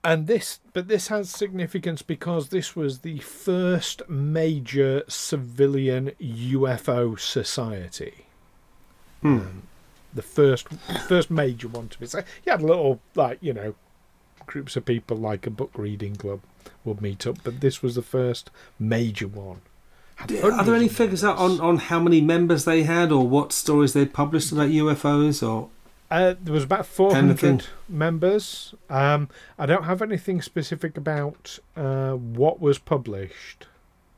and 0.03 0.27
this 0.27 0.61
but 0.73 0.89
this 0.89 1.09
has 1.09 1.31
significance 1.31 2.03
because 2.03 2.49
this 2.49 2.75
was 2.75 3.01
the 3.01 3.19
first 3.19 4.09
major 4.09 5.03
civilian 5.09 6.13
UFO 6.21 7.19
society 7.19 8.25
Hmm. 9.23 9.41
the 10.15 10.23
first 10.23 10.69
first 11.09 11.31
major 11.31 11.67
one 11.69 11.89
to 11.89 11.99
be. 11.99 12.07
So 12.07 12.19
you 12.45 12.53
had 12.53 12.63
little 12.63 13.01
like 13.15 13.39
you 13.41 13.53
know 13.53 13.75
groups 14.47 14.77
of 14.77 14.85
people 14.85 15.17
like 15.17 15.47
a 15.47 15.51
book 15.51 15.73
reading 15.77 16.17
club 16.17 16.41
would 16.85 17.03
meet 17.03 17.27
up, 17.27 17.39
but 17.43 17.61
this 17.61 17.83
was 17.83 17.97
the 17.97 18.03
first 18.03 18.51
major 18.79 19.27
one. 19.29 19.61
Are 20.21 20.65
there 20.65 20.75
any 20.75 20.89
figures 20.89 21.23
out 21.23 21.39
on, 21.39 21.61
on 21.61 21.77
how 21.77 22.01
many 22.01 22.21
members 22.21 22.65
they 22.65 22.83
had 22.83 23.13
or 23.13 23.29
what 23.29 23.53
stories 23.53 23.93
they'd 23.93 24.13
published 24.13 24.51
about 24.51 24.71
UFOs 24.71 25.47
or 25.49 25.69
Uh, 26.11 26.35
there 26.43 26.55
was 26.55 26.65
about 26.65 26.87
400 26.87 27.19
Anything? 27.45 27.61
members. 27.89 28.75
Um, 28.89 29.29
I 29.59 29.67
don't 29.67 29.85
have 29.85 30.01
anything 30.01 30.41
specific 30.41 30.97
about 30.97 31.59
uh, 31.77 32.13
what 32.13 32.61
was 32.61 32.79
published 32.79 33.67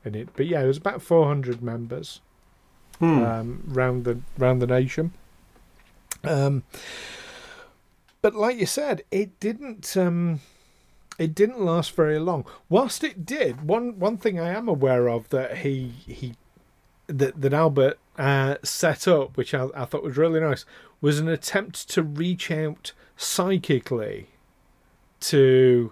in 0.05 0.15
it, 0.15 0.29
but 0.35 0.45
yeah, 0.47 0.61
it 0.61 0.67
was 0.67 0.77
about 0.77 1.01
400 1.01 1.61
members 1.61 2.21
Hmm. 2.99 3.23
um, 3.23 3.63
round 3.67 4.05
the 4.05 4.19
round 4.37 4.61
the 4.61 4.67
nation. 4.67 5.11
Um, 6.23 6.63
but 8.21 8.35
like 8.35 8.57
you 8.59 8.67
said, 8.67 9.03
it 9.11 9.39
didn't. 9.39 9.97
Um, 9.97 10.39
it 11.17 11.33
didn't 11.35 11.59
last 11.61 11.95
very 11.95 12.19
long. 12.19 12.45
Whilst 12.69 13.03
it 13.03 13.25
did, 13.25 13.67
one 13.67 13.97
one 13.99 14.17
thing 14.17 14.39
I 14.39 14.49
am 14.49 14.67
aware 14.69 15.09
of 15.09 15.29
that 15.29 15.57
he 15.59 15.87
he 16.05 16.35
that 17.07 17.41
that 17.41 17.53
Albert 17.53 17.97
uh, 18.19 18.55
set 18.63 19.07
up, 19.07 19.35
which 19.35 19.53
I, 19.55 19.67
I 19.75 19.85
thought 19.85 20.03
was 20.03 20.17
really 20.17 20.39
nice, 20.39 20.63
was 21.01 21.19
an 21.19 21.27
attempt 21.27 21.89
to 21.89 22.03
reach 22.03 22.51
out 22.51 22.93
psychically 23.17 24.27
to 25.19 25.91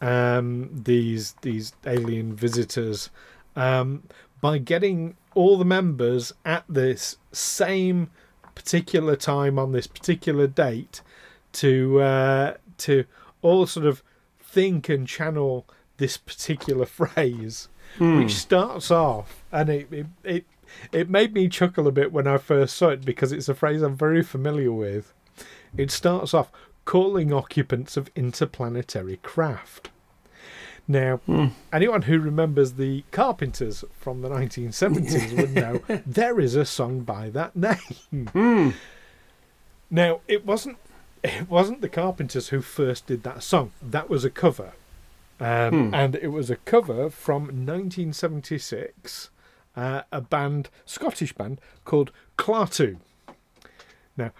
um, 0.00 0.70
these 0.72 1.34
these 1.42 1.72
alien 1.86 2.34
visitors 2.34 3.10
um, 3.56 4.04
by 4.40 4.58
getting 4.58 5.16
all 5.34 5.58
the 5.58 5.64
members 5.64 6.32
at 6.44 6.64
this 6.68 7.16
same 7.32 8.10
particular 8.54 9.16
time 9.16 9.58
on 9.58 9.72
this 9.72 9.86
particular 9.86 10.46
date 10.46 11.00
to 11.52 12.00
uh, 12.00 12.54
to 12.76 13.04
all 13.42 13.66
sort 13.66 13.86
of 13.86 14.02
think 14.40 14.88
and 14.88 15.06
channel 15.06 15.66
this 15.98 16.16
particular 16.16 16.86
phrase, 17.00 17.68
which 18.18 18.34
starts 18.34 18.90
off 18.90 19.44
and 19.50 19.68
it, 19.68 19.92
it 19.92 20.06
it 20.24 20.44
it 20.92 21.08
made 21.08 21.34
me 21.34 21.48
chuckle 21.48 21.86
a 21.86 21.92
bit 21.92 22.12
when 22.12 22.26
I 22.26 22.38
first 22.38 22.76
saw 22.76 22.88
it 22.88 23.04
because 23.04 23.32
it's 23.32 23.48
a 23.48 23.54
phrase 23.54 23.82
I'm 23.82 23.96
very 23.96 24.22
familiar 24.22 24.72
with. 24.72 25.12
It 25.76 25.90
starts 25.90 26.34
off 26.34 26.50
calling 26.84 27.32
occupants 27.32 27.96
of 27.96 28.10
interplanetary 28.16 29.18
craft. 29.18 29.90
Now, 30.90 31.18
hmm. 31.26 31.48
anyone 31.70 32.02
who 32.02 32.18
remembers 32.18 32.72
the 32.72 33.04
Carpenters 33.10 33.84
from 33.92 34.22
the 34.22 34.30
1970s 34.30 35.36
would 35.36 35.54
know 35.54 36.02
there 36.06 36.40
is 36.40 36.54
a 36.54 36.64
song 36.64 37.00
by 37.00 37.28
that 37.30 37.54
name. 37.54 38.28
Hmm. 38.32 38.70
Now, 39.90 40.20
it 40.26 40.46
wasn't 40.46 40.78
it 41.22 41.50
wasn't 41.50 41.82
the 41.82 41.88
Carpenters 41.88 42.48
who 42.48 42.62
first 42.62 43.06
did 43.06 43.22
that 43.24 43.42
song. 43.42 43.72
That 43.82 44.08
was 44.08 44.24
a 44.24 44.30
cover. 44.30 44.72
Um, 45.40 45.88
hmm. 45.88 45.94
And 45.94 46.16
it 46.16 46.28
was 46.28 46.48
a 46.50 46.56
cover 46.56 47.10
from 47.10 47.42
1976, 47.42 49.30
uh, 49.78 50.02
a 50.10 50.20
band, 50.20 50.70
Scottish 50.84 51.32
band 51.32 51.60
called 51.84 52.10
Klaatu. 52.36 52.98
Now, 54.16 54.32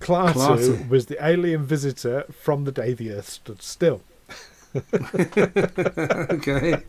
Klaatu, 0.00 0.32
Klaatu. 0.32 0.88
was 0.88 1.06
the 1.06 1.22
alien 1.24 1.64
visitor 1.66 2.24
from 2.32 2.64
the 2.64 2.72
day 2.72 2.94
the 2.94 3.12
Earth 3.12 3.28
stood 3.28 3.60
still. 3.60 4.00
okay. 6.34 6.82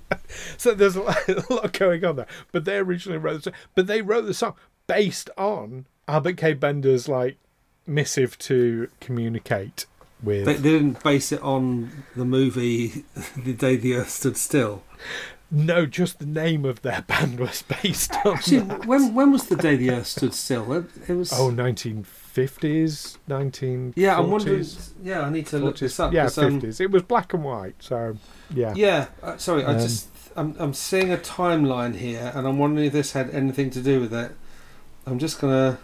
So 0.55 0.74
there's 0.74 0.95
a 0.95 1.01
lot, 1.01 1.27
a 1.50 1.53
lot 1.53 1.74
going 1.74 2.05
on 2.05 2.15
there. 2.15 2.27
But 2.53 2.63
they 2.63 2.77
originally 2.77 3.17
wrote 3.17 3.43
the 3.43 3.51
song, 3.51 3.53
but 3.75 3.88
they 3.88 4.01
wrote 4.01 4.25
the 4.25 4.33
song 4.33 4.55
based 4.88 5.29
on 5.38 5.86
Albert 6.07 6.38
K. 6.38 6.53
Bender's 6.53 7.10
like 7.10 7.38
missive 7.86 8.38
to 8.39 8.88
communicate 9.01 9.86
with. 10.24 10.45
They, 10.45 10.53
they 10.53 10.71
didn't 10.71 11.03
base 11.03 11.33
it 11.33 11.41
on 11.41 12.05
the 12.15 12.25
movie 12.25 13.03
The 13.36 13.51
Day 13.51 13.75
the 13.75 13.95
Earth 13.95 14.12
Stood 14.12 14.38
Still. 14.38 14.83
No, 15.51 15.86
just 15.86 16.20
the 16.20 16.25
name 16.25 16.63
of 16.65 16.81
their 16.81 17.01
band 17.08 17.39
was 17.39 17.62
based 17.63 18.13
on. 18.25 18.38
Actually, 18.38 18.60
that. 18.60 18.86
when 18.86 19.13
when 19.13 19.31
was 19.31 19.48
The 19.48 19.55
Day 19.58 19.75
the 19.75 19.91
Earth 19.91 20.08
Stood 20.08 20.34
Still? 20.34 20.72
It, 20.74 20.86
it 21.08 21.13
was. 21.13 21.31
Oh, 21.34 21.51
1950s, 21.51 23.17
1940s. 23.29 23.93
yeah, 23.96 24.17
I'm 24.17 24.31
wondering. 24.31 24.65
Yeah, 25.03 25.22
I 25.22 25.29
need 25.29 25.48
to 25.48 25.60
look 25.60 25.77
this 25.77 26.00
up. 26.00 26.13
Yeah, 26.13 26.24
'cause, 26.24 26.38
um, 26.38 26.62
50s. 26.62 26.79
It 26.79 26.91
was 26.91 27.03
black 27.03 27.34
and 27.34 27.43
white, 27.43 27.75
so 27.79 28.17
yeah. 28.53 28.74
Yeah, 28.75 29.08
uh, 29.22 29.38
sorry, 29.38 29.63
I 29.65 29.74
Um, 29.74 29.79
just 29.79 30.08
I'm 30.36 30.55
I'm 30.60 30.74
seeing 30.74 31.12
a 31.12 31.17
timeline 31.17 31.96
here, 31.96 32.31
and 32.34 32.48
I'm 32.48 32.58
wondering 32.58 32.88
if 32.88 32.93
this 32.93 33.12
had 33.13 33.29
anything 33.31 33.70
to 33.72 33.81
do 33.81 34.00
with 34.00 34.13
it. 34.13 34.31
I'm 35.05 35.20
just 35.20 35.39
gonna 35.41 35.79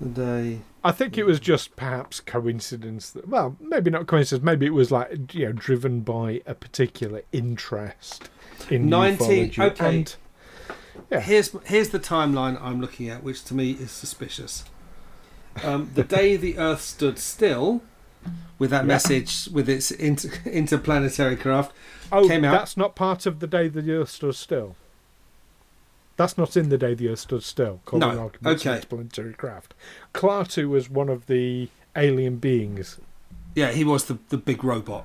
the 0.00 0.08
day. 0.08 0.60
I 0.84 0.92
think 0.92 1.18
it 1.18 1.24
was 1.24 1.40
just 1.40 1.74
perhaps 1.74 2.20
coincidence. 2.20 3.10
That, 3.10 3.28
well, 3.28 3.56
maybe 3.60 3.90
not 3.90 4.06
coincidence. 4.06 4.44
Maybe 4.44 4.66
it 4.66 4.72
was 4.74 4.90
like 4.90 5.34
you 5.34 5.46
know 5.46 5.52
driven 5.52 6.00
by 6.00 6.40
a 6.46 6.54
particular 6.54 7.22
interest 7.32 8.30
in 8.70 8.88
19 8.88 9.50
ufology. 9.50 9.58
okay. 9.72 9.98
And, 9.98 10.16
Yeah. 11.10 11.20
Here's 11.20 11.54
here's 11.66 11.90
the 11.90 12.00
timeline 12.00 12.60
I'm 12.60 12.80
looking 12.80 13.08
at, 13.08 13.22
which 13.22 13.44
to 13.44 13.54
me 13.54 13.72
is 13.72 13.90
suspicious. 13.90 14.64
Um, 15.62 15.90
the 15.94 16.02
day 16.18 16.36
the 16.36 16.58
Earth 16.58 16.80
stood 16.82 17.18
still, 17.18 17.82
with 18.58 18.70
that 18.70 18.82
Yeah. 18.84 18.88
message 18.88 19.48
with 19.52 19.68
its 19.68 19.90
inter- 19.90 20.30
interplanetary 20.46 21.36
craft. 21.36 21.72
oh, 22.12 22.26
came 22.28 22.44
out- 22.44 22.52
that's 22.52 22.76
not 22.76 22.94
part 22.96 23.26
of 23.26 23.40
the 23.40 23.46
day 23.46 23.68
the 23.68 23.90
Earth 23.92 24.10
stood 24.10 24.34
still. 24.34 24.74
That's 26.16 26.38
not 26.38 26.56
in 26.56 26.70
the 26.70 26.78
day 26.78 26.94
the 26.94 27.08
Earth 27.10 27.18
stood 27.20 27.42
still. 27.42 27.80
No, 27.92 28.30
okay. 28.44 28.76
interplanetary 28.76 29.34
craft. 29.34 29.74
Klaatu 30.14 30.68
was 30.68 30.88
one 30.88 31.10
of 31.10 31.26
the 31.26 31.68
alien 31.94 32.36
beings. 32.36 32.98
Yeah, 33.54 33.70
he 33.72 33.84
was 33.84 34.06
the, 34.06 34.18
the 34.30 34.38
big 34.38 34.64
robot. 34.64 35.04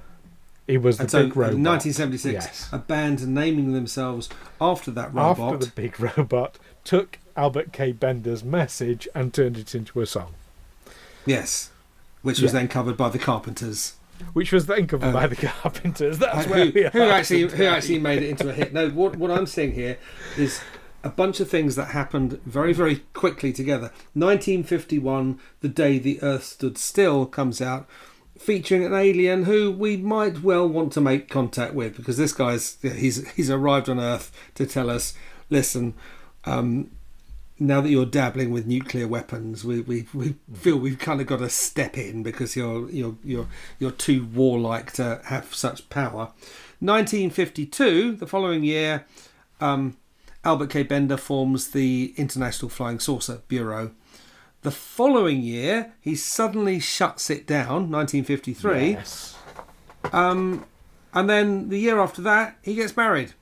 He 0.67 0.77
was 0.77 0.97
the 0.97 1.03
and 1.03 1.11
so 1.11 1.23
big 1.23 1.35
robot. 1.35 1.53
in 1.55 1.63
1976, 1.63 2.33
Yes. 2.45 2.69
a 2.71 2.77
band 2.77 3.27
naming 3.27 3.73
themselves 3.73 4.29
after 4.59 4.91
that 4.91 5.13
robot. 5.13 5.53
After 5.55 5.65
the 5.65 5.71
big 5.71 5.99
robot 6.17 6.57
took 6.83 7.17
Albert 7.35 7.71
K. 7.73 7.91
Bender's 7.91 8.43
message 8.43 9.07
and 9.15 9.33
turned 9.33 9.57
it 9.57 9.73
into 9.75 10.01
a 10.01 10.05
song, 10.05 10.33
Yes, 11.25 11.71
which 12.21 12.39
was 12.41 12.53
Yeah. 12.53 12.59
then 12.59 12.67
covered 12.67 12.97
by 12.97 13.09
the 13.09 13.19
Carpenters. 13.19 13.93
which 14.33 14.51
was 14.51 14.67
then 14.67 14.85
covered 14.87 15.07
Uh, 15.09 15.13
by 15.13 15.27
the 15.27 15.35
Carpenters. 15.47 16.19
That's 16.19 16.45
Uh, 16.45 16.49
where 16.49 16.65
who, 16.67 16.71
we 16.73 16.85
are. 16.85 16.89
who 16.91 17.01
actually 17.01 17.41
who 17.49 17.63
actually 17.65 17.99
made 17.99 18.21
it 18.21 18.29
into 18.29 18.47
a 18.49 18.53
hit. 18.53 18.71
No, 18.73 18.89
what 18.89 19.15
what 19.15 19.31
I'm 19.31 19.47
seeing 19.47 19.73
here 19.73 19.97
is 20.37 20.61
a 21.03 21.09
bunch 21.09 21.39
of 21.39 21.49
things 21.49 21.75
that 21.75 21.85
happened 21.89 22.39
very 22.45 22.71
very 22.73 22.97
quickly 23.13 23.51
together. 23.51 23.91
1951, 24.13 25.39
the 25.61 25.67
day 25.69 25.97
the 25.97 26.21
Earth 26.21 26.43
stood 26.43 26.77
still, 26.77 27.25
comes 27.25 27.61
out, 27.61 27.87
featuring 28.41 28.83
an 28.83 28.93
alien 28.93 29.43
who 29.43 29.71
we 29.71 29.95
might 29.97 30.41
well 30.41 30.67
want 30.67 30.91
to 30.93 31.01
make 31.01 31.29
contact 31.29 31.73
with 31.73 31.95
because 31.95 32.17
this 32.17 32.33
guy's 32.33 32.77
he's 32.81 33.29
he's 33.31 33.49
arrived 33.49 33.87
on 33.87 33.99
Earth 33.99 34.31
to 34.55 34.65
tell 34.65 34.89
us, 34.89 35.13
listen. 35.49 35.93
Um, 36.45 36.89
now 37.59 37.79
that 37.79 37.89
you're 37.89 38.07
dabbling 38.07 38.49
with 38.49 38.65
nuclear 38.65 39.07
weapons, 39.07 39.63
we, 39.63 39.81
we, 39.81 40.07
we 40.15 40.33
feel 40.51 40.77
we've 40.77 40.97
kind 40.97 41.21
of 41.21 41.27
got 41.27 41.37
to 41.37 41.49
step 41.49 41.95
in 41.95 42.23
because 42.23 42.55
you're 42.55 42.89
you're 42.89 43.15
you're 43.23 43.47
you're 43.77 43.91
too 43.91 44.25
warlike 44.25 44.91
to 44.93 45.21
have 45.25 45.53
such 45.53 45.87
power. 45.89 46.31
1952, 46.79 48.13
the 48.13 48.25
following 48.25 48.63
year, 48.63 49.05
um, 49.59 49.95
Albert 50.43 50.71
K. 50.71 50.81
Bender 50.81 51.17
forms 51.17 51.69
the 51.69 52.15
International 52.17 52.69
Flying 52.69 52.99
Saucer 52.99 53.43
Bureau. 53.47 53.91
The 54.63 54.71
following 54.71 55.41
year, 55.41 55.93
he 56.01 56.15
suddenly 56.15 56.79
shuts 56.79 57.29
it 57.29 57.47
down. 57.47 57.89
1953, 57.91 58.91
Yes. 58.91 59.35
um, 60.13 60.65
and 61.13 61.29
then 61.29 61.69
the 61.69 61.79
year 61.79 61.99
after 61.99 62.21
that, 62.21 62.57
he 62.61 62.75
gets 62.75 62.95
married. 62.95 63.33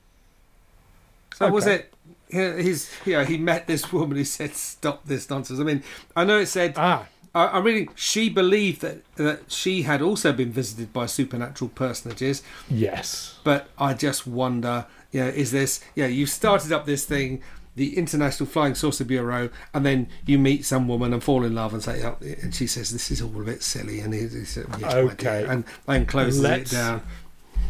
So 1.36 1.50
was 1.50 1.66
it? 1.66 1.92
he- 2.28 2.62
He's 2.62 2.90
yeah. 3.04 3.24
He 3.24 3.38
met 3.38 3.66
this 3.66 3.92
woman 3.92 4.16
who 4.16 4.24
said, 4.24 4.54
"Stop 4.54 5.04
this 5.06 5.28
nonsense." 5.30 5.58
I 5.60 5.64
mean, 5.64 5.82
I 6.16 6.24
know 6.24 6.38
it 6.38 6.46
said. 6.46 6.74
Ah, 6.76 7.06
I, 7.34 7.46
I'm 7.48 7.64
reading. 7.64 7.88
She 7.96 8.28
believed 8.28 8.80
that 8.82 8.98
that 9.16 9.50
she 9.50 9.82
had 9.82 10.00
also 10.02 10.32
been 10.32 10.52
visited 10.52 10.92
by 10.92 11.06
supernatural 11.06 11.70
personages, 11.70 12.42
yes. 12.68 13.38
but 13.44 13.68
I 13.78 13.94
just 13.94 14.26
wonder. 14.26 14.86
You 15.12 15.20
know, 15.22 15.28
is 15.28 15.50
this? 15.50 15.80
Yeah, 15.96 16.06
you 16.06 16.26
started 16.26 16.70
up 16.72 16.86
this 16.86 17.04
thing, 17.04 17.42
the 17.80 17.96
International 17.96 18.46
Flying 18.46 18.74
Saucer 18.74 19.06
Bureau, 19.06 19.48
and 19.72 19.86
then 19.86 20.06
you 20.26 20.38
meet 20.38 20.66
some 20.66 20.86
woman 20.86 21.14
and 21.14 21.24
fall 21.24 21.44
in 21.44 21.54
love 21.54 21.72
and 21.72 21.82
say, 21.82 22.04
oh, 22.04 22.18
and 22.42 22.54
she 22.54 22.66
says, 22.66 22.90
"This 22.90 23.10
is 23.10 23.22
all 23.22 23.40
a 23.40 23.44
bit 23.44 23.62
silly," 23.62 24.00
and 24.00 24.12
he, 24.12 24.28
said, 24.44 24.66
yes, 24.78 24.92
Okay. 24.94 25.14
dear," 25.40 25.50
and 25.50 25.64
then 25.86 26.04
closes 26.04 26.42
Let's- 26.42 26.70
it 26.72 26.76
down. 26.76 27.02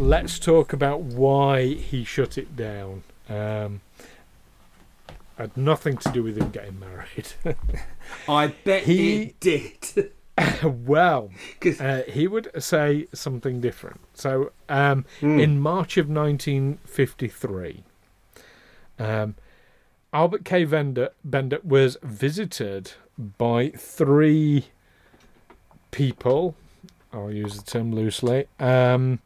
Let's 0.01 0.41
talk 0.41 0.73
about 0.73 1.01
why 1.03 1.67
he 1.75 2.03
shut 2.03 2.37
it 2.39 2.57
down. 2.57 3.05
Um, 3.29 3.83
had 5.39 5.57
nothing 5.57 5.97
to 5.99 6.11
do 6.11 6.25
with 6.25 6.37
him 6.37 6.51
getting 6.51 6.81
married. 6.81 7.29
I 8.29 8.49
bet 8.49 8.83
He- 8.83 9.23
it 9.23 9.39
did. 9.41 10.11
well, 10.65 11.31
uh, 11.79 12.03
he 12.09 12.27
would 12.27 12.51
say 12.61 13.07
something 13.13 13.61
different. 13.61 14.01
So, 14.15 14.51
um, 14.69 15.05
Hmm. 15.21 15.39
in 15.39 15.61
March 15.61 15.97
of 15.99 16.09
1953, 16.09 17.85
um, 18.99 19.35
Albert 20.13 20.45
K. 20.45 20.65
Bender, 20.65 21.11
Bender 21.25 21.61
was 21.63 21.97
visited 22.03 22.93
by 23.39 23.71
three 23.71 24.67
people 25.91 26.57
I'll 27.13 27.33
use 27.33 27.57
the 27.57 27.69
term 27.69 27.93
loosely, 27.93 28.47
um, 28.61 29.19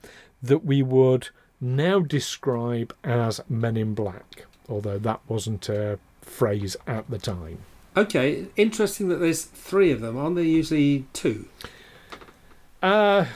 that 0.43 0.65
we 0.65 0.83
would 0.83 1.29
now 1.61 2.01
describe 2.01 2.95
as 3.05 3.41
Men 3.49 3.77
in 3.77 3.95
Black, 3.95 4.47
although 4.69 4.99
that 4.99 5.21
wasn't 5.29 5.69
a 5.69 5.99
phrase 6.23 6.77
at 6.87 7.09
the 7.11 7.19
time. 7.19 7.59
Okay, 7.97 8.47
interesting 8.57 9.09
that 9.09 9.17
there's 9.17 9.45
three 9.45 9.91
of 9.91 10.01
them. 10.01 10.17
Aren't 10.17 10.37
there 10.37 10.45
usually 10.45 11.07
two 11.13 11.47
Uh, 12.83 13.27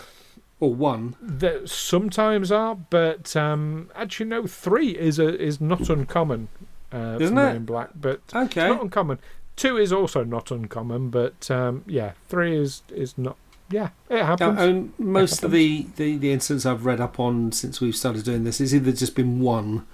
or 0.60 0.74
one? 0.74 1.14
there 1.20 1.66
sometimes 1.66 2.50
are, 2.50 2.74
but 2.74 3.36
um, 3.36 3.90
actually, 3.94 4.26
no, 4.26 4.46
three 4.46 4.96
is 4.96 5.18
a, 5.18 5.38
is 5.40 5.60
not 5.60 5.88
uncommon. 5.90 6.48
Uh, 6.92 7.18
Isn't 7.20 7.34
Men 7.34 7.52
it? 7.52 7.56
in 7.56 7.64
Black, 7.64 7.90
but 7.94 8.20
Okay. 8.34 8.44
It's 8.44 8.74
not 8.74 8.82
uncommon. 8.82 9.18
Two 9.56 9.76
is 9.76 9.92
also 9.92 10.24
not 10.24 10.50
uncommon, 10.50 11.10
but 11.10 11.50
um, 11.50 11.82
yeah, 11.86 12.12
three 12.28 12.56
is 12.56 12.82
is 12.94 13.18
not. 13.18 13.36
Yeah, 13.70 13.90
it 14.08 14.14
Now, 14.16 14.24
happens. 14.24 14.60
and 14.60 14.92
most 14.98 15.42
of 15.44 15.50
the, 15.50 15.86
the, 15.96 16.16
the 16.16 16.32
incidents 16.32 16.64
I've 16.64 16.86
read 16.86 17.00
up 17.02 17.20
on 17.20 17.52
since 17.52 17.82
we've 17.82 17.94
started 17.94 18.24
doing 18.24 18.44
this 18.44 18.62
is 18.62 18.74
either 18.74 18.92
just 18.92 19.14
been 19.14 19.40
one 19.40 19.84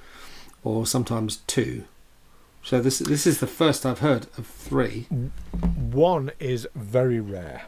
or 0.62 0.86
sometimes 0.86 1.38
two. 1.48 1.82
So 2.62 2.80
this 2.80 3.00
this 3.00 3.26
is 3.26 3.40
the 3.40 3.46
first 3.48 3.84
I've 3.84 3.98
heard 3.98 4.26
of 4.38 4.46
three. 4.46 5.06
One 5.90 6.30
is 6.38 6.68
very 6.76 7.18
rare. 7.20 7.62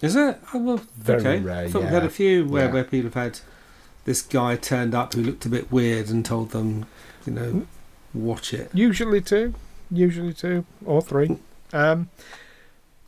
Is 0.00 0.16
it? 0.16 0.38
Oh, 0.54 0.58
well, 0.58 0.80
Very 0.96 1.20
okay. 1.20 1.38
rare, 1.40 1.64
I 1.66 1.70
thought 1.70 1.80
we 1.82 1.84
yeah. 1.88 1.92
had 1.94 2.04
a 2.04 2.10
few 2.10 2.46
where, 2.46 2.66
Yeah. 2.66 2.72
where 2.72 2.84
people 2.84 3.10
have 3.10 3.14
had 3.14 3.40
this 4.04 4.22
guy 4.22 4.56
turned 4.56 4.94
up 4.94 5.12
who 5.14 5.22
looked 5.22 5.44
a 5.46 5.48
bit 5.48 5.70
weird 5.70 6.08
and 6.10 6.24
told 6.24 6.50
them, 6.50 6.86
you 7.26 7.32
know, 7.34 7.66
watch 8.14 8.52
it. 8.54 8.70
Usually 8.74 9.20
two, 9.20 9.54
usually 9.90 10.32
two 10.32 10.64
or 10.84 11.00
three. 11.02 11.38
Um, 11.72 12.08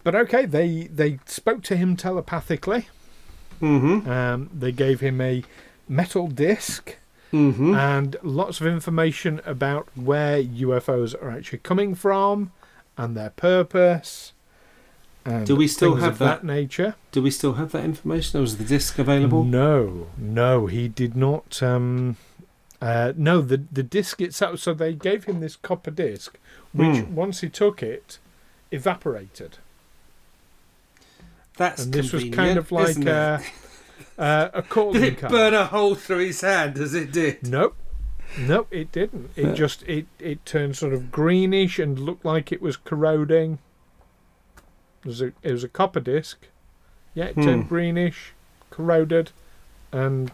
but 0.04 0.14
okay, 0.14 0.46
they 0.46 0.88
they 0.92 1.18
spoke 1.26 1.62
to 1.64 1.76
him 1.76 1.96
telepathically. 1.96 2.88
Mm-hmm. 3.60 4.08
Um, 4.08 4.50
they 4.56 4.72
gave 4.72 5.00
him 5.00 5.20
a 5.20 5.42
metal 5.88 6.28
disc 6.28 6.96
Mm-hmm. 7.30 7.74
and 7.74 8.16
lots 8.22 8.58
of 8.58 8.66
information 8.66 9.42
about 9.44 9.86
where 9.94 10.42
UFOs 10.42 11.14
are 11.22 11.30
actually 11.30 11.58
coming 11.58 11.94
from 11.94 12.52
and 12.96 13.14
their 13.14 13.28
purpose. 13.28 14.32
And 15.26 15.46
Do 15.46 15.54
we 15.54 15.68
still 15.68 15.96
have 15.96 16.12
of 16.12 16.18
that? 16.20 16.42
nature? 16.42 16.94
Do 17.12 17.20
we 17.20 17.30
still 17.30 17.52
have 17.54 17.72
that 17.72 17.84
information? 17.84 18.38
Or 18.38 18.40
was 18.40 18.56
the 18.56 18.64
disc 18.64 18.98
available? 18.98 19.44
No, 19.44 20.06
no, 20.16 20.68
he 20.68 20.88
did 20.88 21.14
not. 21.18 21.62
Um, 21.62 22.16
uh, 22.80 23.12
no, 23.16 23.40
the 23.40 23.62
the 23.72 23.82
disc 23.82 24.20
itself. 24.20 24.60
So 24.60 24.74
they 24.74 24.92
gave 24.94 25.24
him 25.24 25.40
this 25.40 25.56
copper 25.56 25.90
disc, 25.90 26.38
which 26.72 26.98
Hmm. 26.98 27.14
once 27.14 27.40
he 27.40 27.48
took 27.48 27.82
it, 27.82 28.18
evaporated, 28.70 29.58
That's 31.56 31.84
and 31.84 31.92
this 31.92 32.12
was 32.12 32.24
kind 32.30 32.58
of 32.58 32.70
like 32.70 32.90
isn't 32.90 33.08
uh, 33.08 33.40
uh, 34.18 34.48
a 34.54 34.62
calling 34.68 35.00
Did 35.00 35.12
it 35.14 35.18
card. 35.18 35.30
burn 35.32 35.54
a 35.54 35.66
hole 35.66 35.94
through 35.94 36.26
his 36.26 36.40
hand 36.40 36.78
as 36.78 36.94
it 36.94 37.10
did? 37.12 37.46
Nope. 37.46 37.76
Nope, 38.38 38.68
it 38.70 38.92
didn't. 38.92 39.30
It 39.36 39.44
Yeah. 39.46 39.54
just 39.54 39.82
it 39.84 40.06
it 40.20 40.44
turned 40.44 40.76
sort 40.76 40.92
of 40.92 41.10
greenish 41.10 41.78
and 41.78 41.98
looked 41.98 42.24
like 42.24 42.52
it 42.52 42.60
was 42.62 42.76
corroding. 42.76 43.58
It 45.02 45.08
was 45.08 45.20
a 45.22 45.32
it 45.42 45.50
was 45.52 45.64
a 45.64 45.68
copper 45.68 46.00
disc. 46.00 46.46
Yeah, 47.14 47.24
it 47.26 47.34
turned 47.36 47.64
Hmm. 47.64 47.68
greenish, 47.68 48.32
corroded, 48.70 49.32
and 49.90 50.30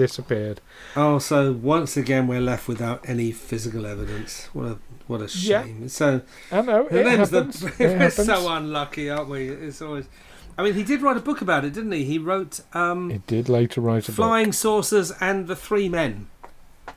disappeared. 0.00 0.60
Oh, 0.96 1.18
so 1.18 1.52
once 1.52 1.96
again 1.96 2.26
we're 2.26 2.40
left 2.40 2.66
without 2.68 3.06
any 3.08 3.32
physical 3.32 3.84
evidence. 3.86 4.46
What 4.54 4.66
a 4.66 4.78
what 5.06 5.20
a 5.20 5.28
shame. 5.28 5.82
Yeah. 5.82 5.88
So 5.88 6.22
I 6.50 6.62
know 6.62 6.86
it 6.86 7.04
them's 7.04 7.30
the- 7.30 7.38
happens. 7.44 7.62
It 7.64 7.78
we're 7.80 7.98
happens. 7.98 8.26
so 8.26 8.48
unlucky, 8.48 9.10
aren't 9.10 9.28
we? 9.28 9.48
It's 9.50 9.82
always. 9.82 10.06
I 10.56 10.62
mean, 10.62 10.74
he 10.74 10.82
did 10.84 11.02
write 11.02 11.16
a 11.16 11.20
book 11.20 11.40
about 11.42 11.64
it, 11.64 11.72
didn't 11.74 11.92
he? 11.92 12.04
He 12.04 12.18
wrote 12.18 12.60
um, 12.74 13.10
It 13.10 13.26
did 13.26 13.48
later 13.48 13.80
write 13.82 14.08
a 14.08 14.12
book. 14.12 14.16
"Flying 14.16 14.52
Saucers 14.52 15.10
and 15.20 15.46
the 15.48 15.56
Three 15.56 15.88
Men," 15.88 16.28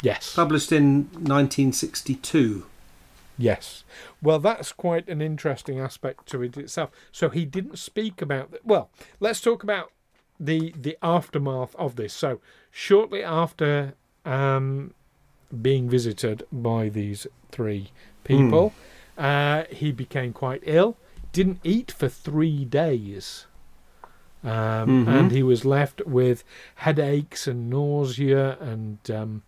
Yes. 0.02 0.34
published 0.34 0.72
in 0.72 1.10
1962. 1.14 2.66
Yes. 3.38 3.84
Well, 4.22 4.40
that's 4.40 4.72
quite 4.72 5.08
an 5.10 5.22
interesting 5.22 5.80
aspect 5.80 6.28
to 6.30 6.42
it 6.44 6.56
itself. 6.58 6.92
So 7.12 7.30
he 7.30 7.46
didn't 7.46 7.78
speak 7.80 8.22
about 8.22 8.52
that. 8.52 8.66
Well, 8.66 8.90
let's 9.20 9.42
talk 9.42 9.64
about 9.64 9.92
the 10.46 10.74
the 10.80 10.98
aftermath 11.02 11.76
of 11.76 11.96
this. 11.96 12.14
So 12.14 12.40
shortly 12.72 13.24
after 13.24 13.94
um, 14.26 14.94
being 15.62 15.90
visited 15.90 16.46
by 16.52 16.90
these 16.90 17.28
three 17.52 17.92
people, 18.24 18.74
uh, 19.18 19.64
he 19.70 19.92
became 19.92 20.34
quite 20.34 20.62
ill. 20.64 20.98
Didn't 21.32 21.60
eat 21.64 21.92
for 21.92 22.10
three 22.10 22.66
days. 22.66 23.46
Um, 24.44 25.06
Mhm. 25.06 25.08
And 25.08 25.32
he 25.32 25.42
was 25.44 25.64
left 25.64 26.06
with 26.06 26.44
headaches 26.76 27.48
and 27.48 27.70
nausea 27.70 28.58
and 28.60 29.00
um, 29.10 29.44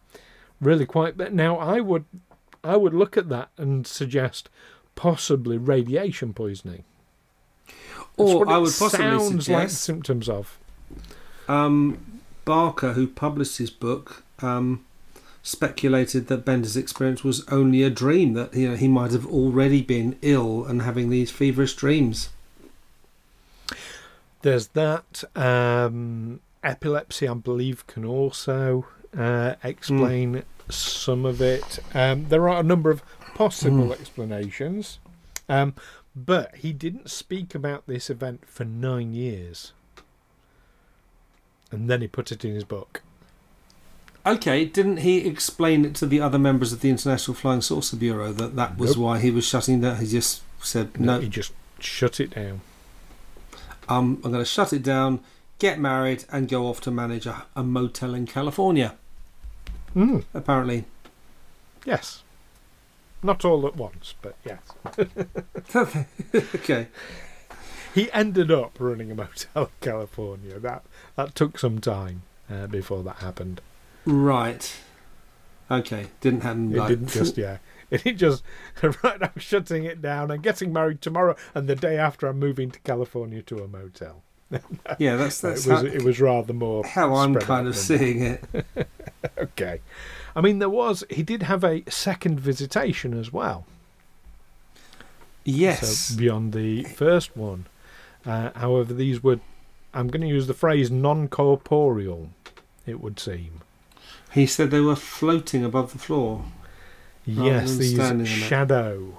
really 0.62 0.86
quite. 0.86 1.18
But 1.18 1.34
now 1.34 1.58
I 1.58 1.80
would 1.82 2.06
I 2.64 2.78
would 2.78 2.94
look 2.94 3.18
at 3.18 3.30
that 3.30 3.50
and 3.58 3.86
suggest 3.86 4.50
possibly 4.96 5.58
radiation 5.58 6.34
poisoning. 6.34 6.84
That's 7.68 8.32
Or 8.32 8.48
I 8.50 8.58
would 8.58 8.74
possibly 8.80 9.06
sounds 9.06 9.50
like 9.50 9.70
suggest 9.70 9.84
symptoms 9.84 10.30
of. 10.30 10.58
Um, 11.48 12.22
Barker, 12.46 12.94
who 12.94 13.08
published 13.08 13.58
his 13.58 13.70
book, 13.70 14.24
um, 14.40 14.86
speculated 15.44 16.28
that 16.28 16.46
Bender's 16.46 16.76
experience 16.76 17.24
was 17.24 17.48
only 17.50 17.84
a 17.84 17.90
dream. 17.90 18.34
That 18.34 18.54
you 18.54 18.70
know 18.70 18.76
he 18.76 18.88
might 18.88 19.12
have 19.12 19.26
already 19.26 19.82
been 19.82 20.18
ill 20.22 20.66
and 20.66 20.82
having 20.82 21.10
these 21.10 21.32
feverish 21.32 21.76
dreams. 21.76 22.30
There's 24.42 24.68
that. 24.70 25.24
Um, 25.36 26.42
epilepsy, 26.64 27.28
I 27.28 27.34
believe, 27.36 27.88
can 27.88 28.04
also 28.04 28.88
uh, 29.18 29.56
explain 29.64 30.44
some 30.70 31.26
of 31.26 31.42
it. 31.42 31.80
Um, 31.94 32.28
there 32.30 32.50
are 32.50 32.60
a 32.60 32.64
number 32.64 32.90
of 32.90 33.04
possible 33.36 33.94
explanations, 33.94 35.00
um, 35.48 35.76
but 36.16 36.56
he 36.58 36.74
didn't 36.74 37.10
speak 37.10 37.56
about 37.56 37.86
this 37.86 38.10
event 38.10 38.48
for 38.48 38.66
nine 38.66 39.14
years. 39.14 39.74
And 41.76 41.90
then 41.90 42.02
he 42.02 42.08
put 42.08 42.32
it 42.32 42.44
in 42.46 42.54
his 42.56 42.64
book. 42.64 43.02
Okay, 44.26 44.66
didn't 44.66 44.98
he 44.98 45.20
explain 45.28 45.86
it 45.86 45.94
to 45.96 46.08
the 46.08 46.20
other 46.20 46.40
members 46.40 46.74
of 46.74 46.82
the 46.82 46.90
International 46.90 47.36
Flying 47.36 47.62
Saucer 47.62 47.96
Bureau 47.96 48.32
that 48.32 48.56
that 48.56 48.78
was 48.78 48.96
Nope. 48.96 49.04
why 49.06 49.20
he 49.20 49.30
was 49.30 49.46
shutting 49.46 49.82
down? 49.82 49.98
He 49.98 50.08
just 50.08 50.42
said, 50.62 51.00
"No, 51.00 51.20
He 51.20 51.30
just 51.30 51.54
shut 51.80 52.20
it 52.20 52.32
down. 52.34 52.62
um, 53.88 54.20
I'm 54.24 54.32
going 54.32 54.44
to 54.44 54.46
shut 54.46 54.74
it 54.74 54.82
down, 54.82 55.20
get 55.60 55.80
married, 55.80 56.26
and 56.32 56.50
go 56.50 56.66
off 56.66 56.82
to 56.82 56.92
manage 56.92 57.28
a, 57.28 57.46
a 57.56 57.64
motel 57.64 58.16
in 58.16 58.26
California." 58.26 58.96
Mm, 59.96 60.24
Apparently, 60.34 60.86
yes. 61.86 62.24
Not 63.22 63.46
all 63.46 63.66
at 63.68 63.76
once, 63.76 64.16
but 64.22 64.36
yes. 64.44 64.60
okay. 66.56 66.88
He 67.96 68.12
ended 68.12 68.52
up 68.52 68.76
running 68.78 69.10
a 69.10 69.16
motel 69.24 69.64
in 69.64 69.68
California. 69.80 70.60
That 70.60 70.84
that 71.16 71.34
took 71.34 71.58
some 71.58 71.80
time 71.80 72.24
uh, 72.52 72.68
before 72.68 73.02
that 73.04 73.18
happened. 73.18 73.62
Right. 74.06 74.72
Okay. 75.72 76.08
Didn't 76.20 76.42
happen. 76.44 76.74
It 76.74 76.78
like- 76.78 76.90
didn't 76.90 77.08
just 77.08 77.38
yeah. 77.46 77.58
It 77.90 78.14
just 78.18 78.44
right. 78.82 79.22
I'm 79.24 79.38
shutting 79.38 79.86
it 79.86 80.02
down. 80.02 80.30
I'm 80.30 80.42
getting 80.42 80.74
married 80.74 81.02
tomorrow, 81.02 81.36
and 81.54 81.68
the 81.68 81.76
day 81.76 81.98
after, 81.98 82.28
I'm 82.28 82.38
moving 82.40 82.70
to 82.72 82.80
California 82.82 83.42
to 83.44 83.64
a 83.64 83.68
motel. 83.68 84.24
yeah, 85.00 85.16
that's 85.16 85.40
that's 85.40 85.66
it 85.66 85.72
was 85.72 85.82
how, 85.82 85.86
it 85.88 86.04
was 86.04 86.20
rather 86.20 86.54
more 86.54 86.86
how 86.86 87.16
I'm 87.16 87.34
kind 87.36 87.68
of 87.68 87.76
seeing 87.78 88.22
it. 88.24 88.44
Okay, 89.38 89.82
I 90.36 90.42
mean 90.42 90.60
there 90.60 90.70
was 90.70 91.04
he 91.10 91.24
did 91.24 91.44
have 91.44 91.64
a 91.64 91.84
second 91.90 92.40
visitation 92.40 93.14
as 93.18 93.32
well. 93.34 93.66
Yes. 95.44 95.88
So 95.88 96.18
beyond 96.18 96.54
the 96.54 96.84
first 96.84 97.36
one, 97.38 97.66
uh, 98.26 98.52
however, 98.56 98.94
these 98.94 99.24
were 99.24 99.40
I'm 99.94 100.08
going 100.08 100.22
to 100.22 100.28
use 100.28 100.48
the 100.48 100.54
phrase 100.54 100.92
non-corporeal. 100.92 102.30
It 102.86 103.00
would 103.02 103.20
seem. 103.20 103.62
he 104.34 104.46
said 104.46 104.70
they 104.70 104.82
were 104.82 104.96
floating 104.98 105.64
above 105.64 105.94
the 105.94 106.00
floor. 106.00 106.44
Yes, 107.26 107.78
these 107.78 107.98
shadow 108.28 109.18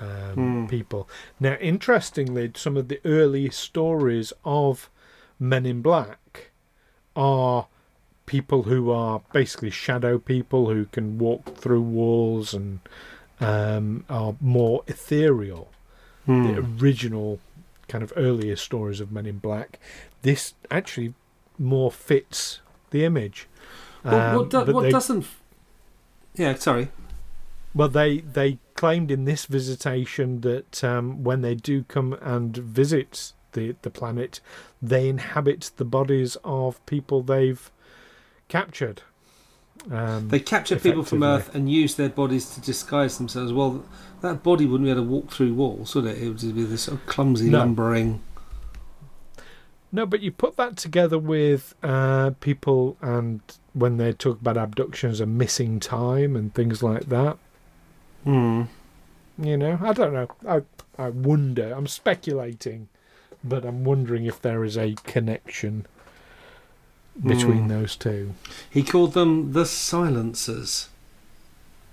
um, 0.00 0.06
Hmm. 0.34 0.66
people. 0.66 1.08
Now, 1.38 1.54
interestingly, 1.60 2.50
some 2.54 2.76
of 2.76 2.88
the 2.88 3.00
early 3.04 3.50
stories 3.50 4.32
of 4.44 4.88
Men 5.38 5.66
in 5.66 5.82
Black 5.82 6.50
are 7.16 7.66
people 8.26 8.62
who 8.62 8.90
are 8.90 9.20
basically 9.32 9.70
shadow 9.70 10.18
people 10.18 10.70
who 10.70 10.84
can 10.86 11.18
walk 11.18 11.56
through 11.56 11.82
walls 11.82 12.54
and 12.54 12.78
um, 13.40 14.04
are 14.08 14.36
more 14.40 14.82
ethereal. 14.86 15.70
Hmm. 16.26 16.46
The 16.46 16.58
original 16.82 17.40
kind 17.92 18.02
of 18.04 18.12
earlier 18.16 18.56
stories 18.56 19.00
of 19.00 19.10
Men 19.12 19.26
in 19.26 19.38
Black. 19.38 19.78
This 20.22 20.54
actually 20.70 21.12
more 21.58 21.90
fits 21.90 22.60
the 22.90 23.04
image. 23.04 23.48
What, 24.02 24.14
Um, 24.14 24.36
what, 24.36 24.50
do, 24.50 24.72
what 24.72 24.82
they- 24.82 24.90
doesn't? 24.90 25.26
Yeah, 26.34 26.54
sorry. 26.54 26.88
Well, 27.74 27.88
they 27.88 28.18
they 28.20 28.58
claimed 28.74 29.10
in 29.10 29.24
this 29.26 29.46
visitation 29.46 30.40
that 30.40 30.82
um, 30.82 31.22
when 31.22 31.40
they 31.42 31.54
do 31.54 31.82
come 31.84 32.14
and 32.34 32.56
visit 32.56 33.32
the 33.52 33.74
the 33.82 33.90
planet. 33.90 34.40
They 34.82 35.08
inhabit 35.08 35.72
the 35.76 35.84
bodies 35.84 36.36
of 36.44 36.84
people 36.86 37.22
they've 37.22 37.70
captured. 38.48 39.02
Um, 39.90 40.28
They 40.28 40.40
capture 40.40 40.76
people 40.76 41.04
from. 41.04 41.22
Earth 41.22 41.54
and 41.54 41.70
use 41.70 41.94
their 41.94 42.08
bodies 42.10 42.50
to 42.54 42.60
disguise 42.60 43.16
themselves. 43.18 43.52
Well, 43.52 43.84
that 44.20 44.42
body 44.42 44.66
wouldn't 44.66 44.86
be 44.86 44.90
able 44.90 45.02
to 45.02 45.08
walk 45.08 45.30
through 45.30 45.54
walls, 45.54 45.94
would 45.94 46.04
it? 46.06 46.18
It 46.22 46.28
would 46.28 46.38
just 46.38 46.54
be 46.54 46.64
this 46.64 46.82
sort 46.82 47.00
of 47.00 47.06
clumsy, 47.06 47.48
No. 47.48 47.58
lumbering. 47.60 48.20
No, 49.92 50.06
but 50.06 50.20
you 50.20 50.30
put 50.30 50.56
that 50.56 50.76
together 50.76 51.18
with 51.18 51.74
uh, 51.82 52.30
people 52.40 52.96
and 53.00 53.40
when 53.72 53.96
they 53.96 54.12
talk 54.12 54.40
about 54.40 54.56
abductions 54.56 55.20
and 55.20 55.36
missing 55.36 55.80
time 55.80 56.36
and 56.36 56.54
things 56.54 56.82
like 56.82 57.06
that. 57.08 57.38
Hmm. 58.24 58.62
You 59.38 59.56
know, 59.56 59.78
I 59.82 59.92
don't 59.92 60.12
know. 60.12 60.28
I 60.46 60.62
I 61.02 61.08
wonder. 61.08 61.72
I'm 61.72 61.86
speculating, 61.86 62.88
but 63.42 63.64
I'm 63.64 63.82
wondering 63.84 64.26
if 64.26 64.40
there 64.42 64.62
is 64.64 64.76
a 64.76 64.94
connection 65.04 65.86
between 67.24 67.62
Hmm. 67.62 67.68
those 67.68 67.96
two. 67.96 68.34
He 68.70 68.82
called 68.82 69.14
them 69.14 69.52
the 69.52 69.66
silencers. 69.66 70.88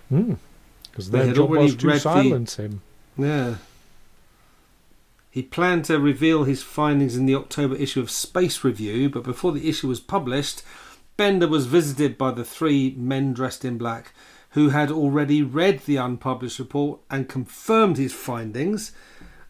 Because 0.10 1.10
They 1.10 1.18
their 1.20 1.28
had 1.28 1.36
job 1.36 1.50
was 1.50 1.76
to 1.76 1.88
read 1.88 1.96
the- 1.98 2.00
silence 2.00 2.56
him. 2.56 2.82
Yeah. 3.18 3.56
He 5.30 5.44
planned 5.44 5.86
to 5.86 6.00
reveal 6.00 6.46
his 6.46 6.64
findings 6.64 7.16
in 7.16 7.26
the 7.26 7.36
October 7.36 7.76
issue 7.76 8.00
of 8.00 8.10
Space 8.10 8.64
Review, 8.64 9.10
but 9.10 9.24
before 9.24 9.52
the 9.52 9.68
issue 9.70 9.88
was 9.88 10.00
published, 10.00 10.64
Bender 11.16 11.48
was 11.48 11.66
visited 11.66 12.18
by 12.18 12.32
the 12.32 12.44
three 12.46 12.96
men 12.98 13.34
dressed 13.34 13.66
in 13.66 13.78
black 13.78 14.14
who 14.52 14.70
had 14.70 14.90
already 14.90 15.44
read 15.44 15.82
the 15.86 15.98
unpublished 15.98 16.58
report 16.58 17.00
and 17.12 17.28
confirmed 17.30 17.98
his 17.98 18.14
findings. 18.14 18.92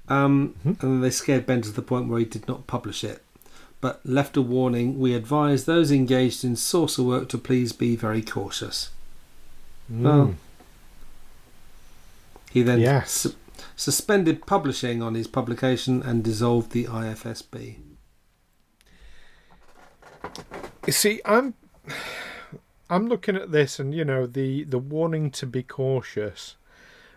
Um, 0.10 0.56
And 0.65 0.77
then 0.80 1.01
they 1.01 1.10
scared 1.10 1.45
Bender 1.45 1.67
to 1.67 1.73
the 1.73 1.82
point 1.82 2.08
where 2.10 2.19
he 2.19 2.25
did 2.25 2.47
not 2.47 2.67
publish 2.67 3.03
it, 3.03 3.21
but 3.81 4.03
left 4.05 4.35
a 4.37 4.41
warning 4.41 4.99
we 4.99 5.13
advise 5.13 5.65
those 5.65 5.91
engaged 5.91 6.43
in 6.43 6.55
saucer 6.55 7.03
work 7.03 7.29
to 7.29 7.37
please 7.37 7.71
be 7.73 7.95
very 7.95 8.21
cautious. 8.21 8.89
Mm. 9.91 10.05
Oh. 10.05 10.35
He 12.51 12.63
then 12.63 12.79
Yes. 12.79 13.11
su- 13.11 13.35
suspended 13.75 14.45
publishing 14.45 15.01
on 15.01 15.13
his 15.15 15.27
publication 15.27 16.01
and 16.01 16.23
dissolved 16.23 16.71
the 16.71 16.85
IFSB. 16.87 17.77
You 20.85 20.93
see, 20.93 21.21
I'm 21.25 21.53
I'm 22.89 23.07
looking 23.07 23.35
at 23.35 23.51
this, 23.51 23.79
and 23.79 23.93
you 23.93 24.05
know 24.05 24.25
the 24.25 24.63
the 24.63 24.77
warning 24.79 25.29
to 25.31 25.45
be 25.45 25.61
cautious, 25.63 26.55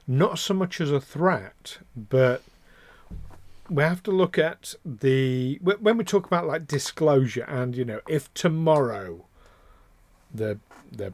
not 0.07 0.39
so 0.39 0.53
much 0.55 0.81
as 0.81 0.91
a 0.91 1.01
threat, 1.01 1.79
but 1.97 2.43
we 3.71 3.83
have 3.83 4.03
to 4.03 4.11
look 4.11 4.37
at 4.37 4.75
the 4.85 5.59
when 5.63 5.97
we 5.97 6.05
talk 6.05 6.27
about 6.27 6.47
like 6.47 6.67
disclosure, 6.67 7.45
and 7.45 7.77
you 7.77 7.85
know, 7.85 8.01
if 8.09 8.33
tomorrow 8.35 9.25
the 10.35 10.59
the 10.91 11.13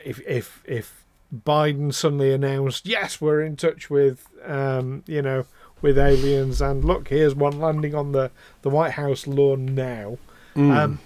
if 0.00 0.20
if 0.26 0.62
if 0.64 1.04
Biden 1.34 1.92
suddenly 1.92 2.32
announced, 2.32 2.86
yes, 2.86 3.20
we're 3.20 3.42
in 3.42 3.56
touch 3.56 3.90
with 3.90 4.28
um, 4.44 5.02
you 5.06 5.20
know 5.20 5.44
with 5.82 5.98
aliens, 5.98 6.60
and 6.60 6.84
look, 6.84 7.08
here's 7.08 7.34
one 7.34 7.58
landing 7.58 7.94
on 7.94 8.12
the 8.12 8.30
the 8.62 8.70
White 8.70 8.92
House 8.92 9.26
lawn 9.26 9.74
now. 9.74 10.18
Um, 10.56 11.00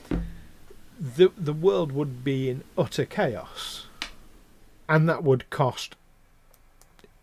the 0.98 1.32
the 1.36 1.52
world 1.52 1.92
would 1.92 2.22
be 2.22 2.48
in 2.48 2.62
utter 2.76 3.04
chaos, 3.04 3.86
and 4.88 5.08
that 5.08 5.24
would 5.24 5.48
cost 5.50 5.96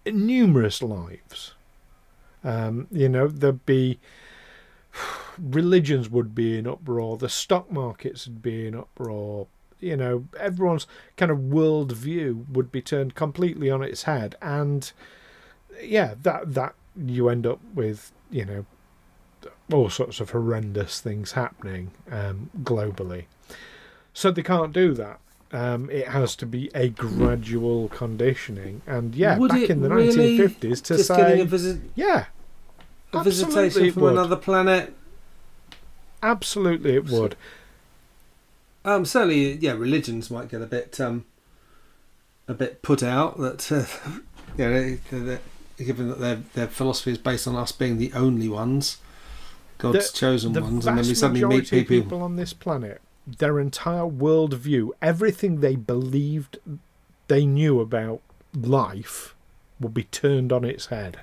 numerous 0.06 0.82
lives. 0.82 1.54
Um, 2.43 2.88
you 2.91 3.10
know, 3.10 3.28
there'd 3.28 3.65
be 3.65 3.99
religions 5.39 6.10
would 6.10 6.36
be 6.36 6.58
in 6.58 6.67
uproar, 6.67 7.17
the 7.17 7.30
stock 7.30 7.71
markets 7.71 8.28
would 8.28 8.41
be 8.41 8.67
in 8.67 8.75
uproar. 8.75 9.47
You 9.80 9.95
know, 9.95 10.25
everyone's 10.38 10.88
kind 11.15 11.32
of 11.32 11.39
world 11.39 11.93
view 11.93 12.45
would 12.52 12.71
be 12.71 12.82
turned 12.82 13.15
completely 13.15 13.69
on 13.69 13.82
its 13.82 14.04
head, 14.04 14.36
and 14.41 14.91
yeah, 15.82 16.15
that 16.23 16.54
that 16.54 16.75
you 16.97 17.30
end 17.30 17.47
up 17.47 17.60
with 17.73 18.12
you 18.30 18.43
know 18.43 18.65
all 19.71 19.89
sorts 19.89 20.19
of 20.19 20.32
horrendous 20.32 20.99
things 20.99 21.34
happening 21.34 21.91
um, 22.12 22.49
globally. 22.63 23.25
So 24.13 24.32
they 24.32 24.43
can't 24.43 24.73
do 24.73 24.93
that. 24.95 25.19
Um, 25.52 25.90
it 25.90 26.08
has 26.10 26.36
to 26.38 26.46
be 26.46 26.70
a 26.76 26.90
gradual 26.90 27.90
conditioning, 27.90 28.84
and 28.86 29.16
yeah, 29.16 29.38
Would 29.38 29.50
back 29.50 29.70
in 29.70 29.82
the 29.82 29.90
really 29.90 30.38
1950s 30.38 30.84
to 30.84 31.04
say, 31.04 31.44
visit, 31.44 31.82
yeah, 31.96 32.26
a 33.14 33.24
visitation 33.24 33.92
from 33.92 34.04
would. 34.04 34.12
another 34.14 34.36
planet. 34.36 34.94
Absolutely, 36.22 36.96
it 36.96 37.10
would. 37.10 37.36
Um, 38.86 39.06
certainly, 39.06 39.54
yeah, 39.56 39.72
religions 39.72 40.30
might 40.30 40.50
get 40.50 40.62
a 40.62 40.66
bit, 40.68 41.00
um, 41.00 41.26
a 42.48 42.54
bit 42.54 42.82
put 42.84 43.02
out 43.02 43.40
that, 43.40 43.72
uh, 43.72 43.86
you 44.58 44.70
know, 44.70 45.38
given 45.78 46.10
that 46.10 46.20
their 46.20 46.36
their 46.54 46.68
philosophy 46.68 47.12
is 47.12 47.18
based 47.18 47.48
on 47.48 47.56
us 47.56 47.72
being 47.72 47.98
the 47.98 48.14
only 48.14 48.50
ones, 48.50 48.98
God's 49.80 50.12
The- 50.12 50.18
chosen 50.18 50.54
the 50.54 50.62
ones, 50.62 50.86
and 50.86 50.98
then 50.98 51.08
we 51.08 51.16
suddenly 51.16 51.44
meet 51.46 51.70
people. 51.72 51.96
people 52.04 52.22
on 52.22 52.36
this 52.36 52.54
planet, 52.54 53.02
their 53.38 53.60
entire 53.60 54.04
worldview, 54.10 54.89
everything 55.02 55.60
they 55.60 55.76
believed 55.76 56.58
they 57.28 57.46
knew 57.46 57.80
about 57.80 58.22
life, 58.56 59.36
will 59.80 59.89
be 59.89 60.04
turned 60.04 60.52
on 60.52 60.63
its 60.65 60.88
head. 60.88 61.20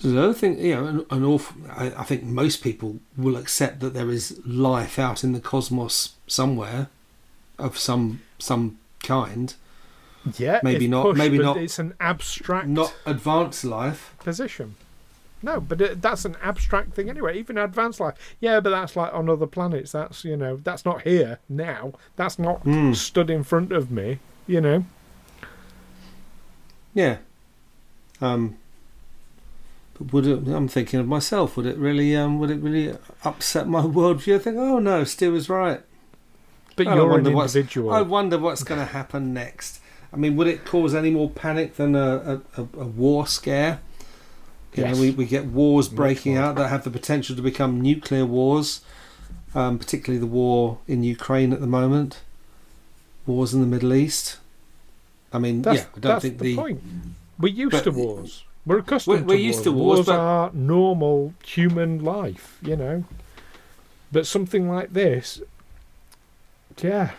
There's 0.00 0.14
another 0.14 0.34
thing, 0.34 0.58
you 0.58 0.74
know, 0.74 0.86
an, 0.86 1.06
an 1.10 1.24
awful. 1.24 1.56
I, 1.70 1.86
I 1.96 2.02
think 2.04 2.24
most 2.24 2.62
people 2.62 2.98
will 3.16 3.36
accept 3.36 3.78
that 3.80 3.94
there 3.94 4.10
is 4.10 4.40
life 4.44 4.98
out 4.98 5.22
in 5.22 5.32
the 5.32 5.40
cosmos 5.40 6.14
somewhere, 6.26 6.88
of 7.58 7.78
some 7.78 8.20
some 8.38 8.78
kind, 9.04 9.54
Yeah, 10.38 10.58
Maybe 10.64 10.88
not- 10.88 11.02
pushed, 11.04 11.18
maybe 11.18 11.38
not- 11.38 11.56
It's 11.56 11.78
an 11.78 11.94
abstract 12.00 12.66
not 12.66 12.94
advanced 13.06 13.64
life. 13.64 14.14
position. 14.18 14.74
No, 15.42 15.60
but 15.60 15.80
it, 15.80 16.02
that's 16.02 16.24
an 16.24 16.36
abstract 16.42 16.94
thing 16.94 17.10
anyway. 17.10 17.38
Even 17.38 17.58
advanced 17.58 17.98
life, 18.00 18.14
yeah, 18.40 18.60
but 18.60 18.70
that's 18.70 18.94
like 18.96 19.12
on 19.12 19.28
other 19.28 19.46
planets. 19.46 19.92
That's 19.92 20.24
you 20.24 20.36
know, 20.36 20.60
that's 20.62 20.84
not 20.84 21.02
here 21.02 21.38
now. 21.48 21.92
That's 22.16 22.38
not 22.38 22.60
Hmm. 22.62 22.92
stood 22.92 23.28
in 23.30 23.42
front 23.42 23.72
of 23.72 23.90
me. 23.90 24.18
You 24.46 24.60
know, 24.60 24.84
Yeah. 26.94 27.18
Um. 28.20 28.56
But 29.94 30.12
would 30.12 30.26
it? 30.26 30.48
I'm 30.48 30.68
thinking 30.68 31.00
of 31.00 31.06
myself. 31.06 31.56
Would 31.56 31.66
it 31.66 31.76
really? 31.76 32.14
Um. 32.16 32.38
Would 32.38 32.50
it 32.50 32.60
really 32.60 32.96
upset 33.24 33.68
my 33.68 33.82
worldview? 33.82 34.36
I 34.36 34.38
think. 34.38 34.56
Oh 34.58 34.78
no, 34.78 35.04
Stu 35.04 35.32
was 35.32 35.48
right. 35.48 35.80
but 36.76 36.86
I 36.86 36.94
you're 36.94 37.04
an 37.04 37.10
wonder 37.10 37.30
what's- 37.30 37.54
individual. 37.56 37.92
I 37.92 38.02
wonder 38.02 38.38
what's 38.38 38.62
going 38.64 38.80
to 38.80 38.86
happen 38.86 39.34
next. 39.34 39.80
I 40.12 40.16
mean, 40.16 40.36
would 40.36 40.46
it 40.46 40.64
cause 40.66 40.94
any 40.94 41.10
more 41.10 41.30
panic 41.30 41.76
than 41.76 41.94
a, 41.96 42.42
a, 42.56 42.60
a 42.60 42.86
war 42.86 43.26
scare? 43.26 43.80
You 44.74 44.84
Yes. 44.84 44.94
know, 44.96 45.02
we, 45.02 45.10
we 45.10 45.26
get 45.26 45.46
wars 45.46 45.88
breaking 45.88 46.36
out 46.36 46.54
that 46.56 46.68
have 46.68 46.84
the 46.84 46.90
potential 46.90 47.36
to 47.36 47.42
become 47.42 47.80
nuclear 47.80 48.24
wars, 48.24 48.80
um, 49.54 49.78
particularly 49.78 50.18
the 50.18 50.26
war 50.26 50.78
in 50.88 51.02
Ukraine 51.04 51.52
at 51.52 51.60
the 51.60 51.66
moment, 51.66 52.20
wars 53.26 53.52
in 53.52 53.60
the 53.60 53.66
Middle 53.66 53.92
East. 53.92 54.38
I 55.32 55.38
mean, 55.38 55.62
That's, 55.62 55.80
yeah, 55.80 55.86
I 55.96 55.98
don't 56.00 56.02
that's 56.12 56.22
think 56.24 56.38
the, 56.38 56.44
the. 56.44 56.56
point. 56.56 56.82
We're 57.38 57.52
used 57.52 57.72
but- 57.72 57.84
to 57.84 57.90
wars. 57.90 58.44
We're 58.64 58.78
accustomed 58.78 59.14
We're- 59.14 59.26
we're 59.26 59.36
to 59.36 59.42
used 59.42 59.56
wars. 59.58 59.64
to 59.64 59.72
wars, 59.72 60.06
but- 60.06 60.18
are 60.18 60.50
normal 60.54 61.34
human 61.44 62.02
life, 62.04 62.58
you 62.62 62.76
know. 62.76 63.04
But 64.12 64.26
something 64.26 64.68
like 64.70 64.92
this, 64.92 65.40
yeah, 66.82 67.10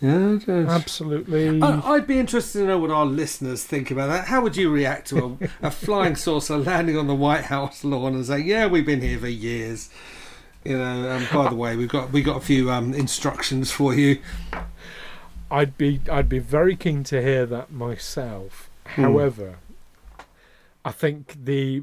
Yeah, 0.00 0.38
absolutely. 0.48 1.60
I- 1.60 1.92
I'd 1.92 2.06
be 2.06 2.18
interested 2.18 2.60
to 2.60 2.66
know 2.66 2.78
what 2.78 2.90
our 2.90 3.04
listeners 3.04 3.64
think 3.64 3.90
about 3.90 4.06
that. 4.08 4.26
How 4.28 4.40
would 4.40 4.56
you 4.56 4.70
react 4.70 5.08
to 5.08 5.38
a, 5.62 5.66
a 5.66 5.70
flying 5.70 6.16
saucer 6.16 6.56
landing 6.56 6.96
on 6.96 7.06
the 7.06 7.14
White 7.14 7.44
House 7.44 7.84
lawn 7.84 8.14
and 8.14 8.24
saying, 8.24 8.46
"Yeah, 8.46 8.66
we've 8.66 8.86
been 8.86 9.02
here 9.02 9.18
for 9.18 9.28
years"? 9.28 9.90
You 10.64 10.78
know. 10.78 11.10
Um, 11.10 11.26
by 11.32 11.48
the 11.48 11.54
way, 11.56 11.76
we've 11.76 11.88
got 11.88 12.12
we 12.12 12.22
got 12.22 12.36
a 12.38 12.40
few 12.44 12.70
um, 12.70 12.94
instructions 12.94 13.70
for 13.70 13.94
you. 13.94 14.18
I'd 15.50 15.76
be 15.76 16.00
I'd 16.10 16.28
be 16.28 16.38
very 16.38 16.76
keen 16.76 17.04
to 17.04 17.20
hear 17.20 17.44
that 17.46 17.70
myself. 17.70 18.70
Hmm. 18.86 19.02
However, 19.02 19.56
I 20.84 20.92
think 20.92 21.36
the 21.44 21.82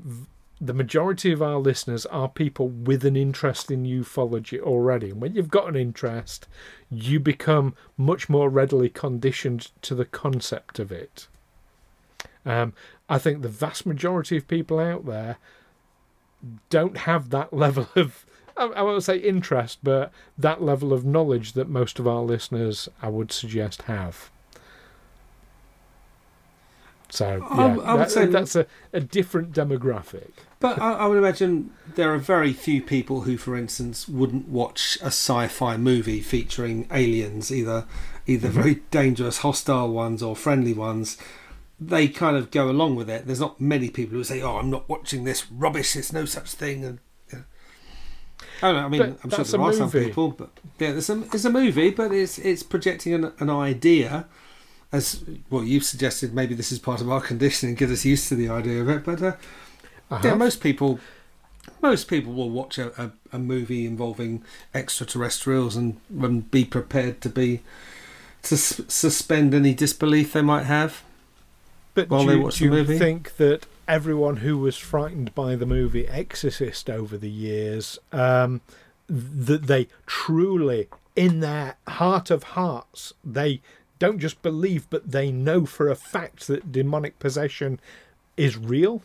the 0.59 0.73
majority 0.73 1.31
of 1.31 1.41
our 1.41 1.57
listeners 1.57 2.05
are 2.07 2.27
people 2.27 2.67
with 2.67 3.05
an 3.05 3.15
interest 3.15 3.69
in 3.69 3.83
ufology 3.83 4.59
already. 4.59 5.11
And 5.11 5.21
when 5.21 5.35
you've 5.35 5.49
got 5.51 5.67
an 5.67 5.75
interest, 5.75 6.47
you 6.89 7.19
become 7.19 7.75
much 7.95 8.27
more 8.27 8.49
readily 8.49 8.89
conditioned 8.89 9.69
to 9.83 9.93
the 9.93 10.05
concept 10.05 10.79
of 10.79 10.91
it. 10.91 11.27
Um, 12.45 12.73
I 13.07 13.19
think 13.19 13.41
the 13.41 13.49
vast 13.49 13.85
majority 13.85 14.37
of 14.37 14.47
people 14.47 14.79
out 14.79 15.05
there 15.05 15.37
don't 16.69 16.97
have 16.97 17.29
that 17.29 17.53
level 17.53 17.89
of 17.95 18.25
I, 18.57 18.81
won't 18.81 19.03
say 19.03 19.17
interest, 19.17 19.79
but 19.83 20.11
that 20.35 20.63
level 20.63 20.91
of 20.91 21.05
knowledge 21.05 21.53
that 21.53 21.69
most 21.69 21.99
of 21.99 22.07
our 22.07 22.23
listeners, 22.23 22.89
I 23.03 23.09
would 23.09 23.31
suggest, 23.31 23.83
have. 23.83 24.31
So 27.09 27.45
I- 27.49 27.57
yeah, 27.57 27.81
I 27.83 27.93
would 27.93 28.01
that- 28.01 28.11
say- 28.11 28.25
that's 28.25 28.55
a, 28.55 28.65
a 28.93 28.99
different 28.99 29.53
demographic. 29.53 30.29
But 30.59 30.81
I, 30.81 30.93
I 30.93 31.05
would 31.05 31.19
imagine 31.19 31.69
there 31.95 32.11
are 32.13 32.17
very 32.17 32.51
few 32.51 32.81
people 32.81 33.21
who, 33.21 33.37
for 33.37 33.55
instance, 33.55 34.07
wouldn't 34.07 34.47
watch 34.49 34.97
a 35.01 35.07
sci-fi 35.07 35.77
movie 35.77 36.19
featuring 36.19 36.87
aliens, 36.91 37.51
either 37.51 37.85
either 38.25 38.47
Mm-hmm. 38.49 38.61
very 38.61 38.75
dangerous, 38.91 39.37
hostile 39.39 39.89
ones 39.91 40.21
or 40.23 40.35
friendly 40.35 40.73
ones. 40.73 41.17
They 41.79 42.07
kind 42.07 42.35
of 42.35 42.49
go 42.49 42.69
along 42.71 42.95
with 42.95 43.07
it. 43.09 43.27
There's 43.27 43.39
not 43.39 43.61
many 43.61 43.89
people 43.91 44.17
who 44.17 44.23
say, 44.23 44.41
"Oh, 44.41 44.57
I'm 44.57 44.71
not 44.71 44.89
watching 44.89 45.25
this 45.25 45.49
rubbish. 45.51 45.93
There's 45.93 46.11
no 46.11 46.25
such 46.25 46.51
thing." 46.53 46.83
And 46.83 46.99
yeah. 47.31 47.39
I 48.63 48.71
don't 48.71 48.75
know. 48.77 48.85
I 48.85 48.89
mean, 48.89 48.99
But 48.99 49.19
I'm 49.23 49.29
sure 49.29 49.43
there 49.45 49.61
are 49.61 49.73
some 49.73 49.91
people, 49.91 50.31
but 50.31 50.49
yeah, 50.79 50.91
there's 50.93 51.09
a, 51.11 51.21
it's 51.31 51.45
a 51.45 51.51
movie, 51.51 51.91
but 51.91 52.11
it's 52.11 52.39
it's 52.39 52.63
projecting 52.63 53.13
an, 53.13 53.31
an 53.39 53.51
idea. 53.51 54.25
As 54.91 55.23
well, 55.49 55.63
you've 55.63 55.83
suggested, 55.83 56.33
maybe 56.33 56.55
this 56.55 56.71
is 56.71 56.79
part 56.79 57.01
of 57.01 57.09
our 57.11 57.19
conditioning, 57.21 57.75
get 57.75 57.89
us 57.89 58.05
used 58.05 58.29
to 58.29 58.35
the 58.35 58.47
idea 58.49 58.81
of 58.81 58.89
it. 58.89 59.03
But 59.03 59.21
uh, 59.21 59.33
I 60.09 60.21
yeah, 60.25 60.33
most 60.35 60.61
people, 60.61 60.99
most 61.81 62.07
people 62.07 62.31
will 62.33 62.49
watch 62.49 62.77
a, 62.77 62.91
a, 63.01 63.11
a 63.33 63.39
movie 63.39 63.85
involving 63.85 64.43
extraterrestrials 64.73 65.75
and, 65.75 65.97
and 66.21 66.49
be 66.49 66.63
prepared 66.63 67.19
to 67.21 67.29
be 67.29 67.61
to 68.43 68.55
s- 68.55 68.79
suspend 68.87 69.53
any 69.53 69.73
disbelief 69.73 70.31
they 70.31 70.41
might 70.41 70.63
have. 70.63 71.03
But 71.93 72.09
while 72.09 72.21
do, 72.21 72.27
they 72.29 72.35
you- 72.37 72.41
watch 72.43 72.57
do 72.59 72.69
the 72.69 72.93
you 72.93 72.97
think 72.99 73.35
that 73.37 73.65
everyone 73.89 74.37
who 74.37 74.57
was 74.57 74.77
frightened 74.77 75.35
by 75.35 75.55
the 75.57 75.65
movie 75.65 76.07
Exorcist 76.07 76.89
over 76.89 77.17
the 77.17 77.29
years, 77.29 77.99
um, 78.13 78.61
that 79.09 79.67
they 79.67 79.87
truly, 80.05 80.87
in 81.15 81.41
their 81.41 81.75
heart 81.87 82.29
of 82.31 82.43
hearts, 82.43 83.13
they 83.25 83.59
don't 83.99 84.19
just 84.19 84.41
believe, 84.41 84.89
but 84.89 85.11
they 85.11 85.31
know 85.31 85.65
for 85.65 85.89
a 85.89 85.95
fact 85.95 86.47
that 86.47 86.71
demonic 86.71 87.19
possession 87.19 87.79
is 88.35 88.57
real? 88.57 89.01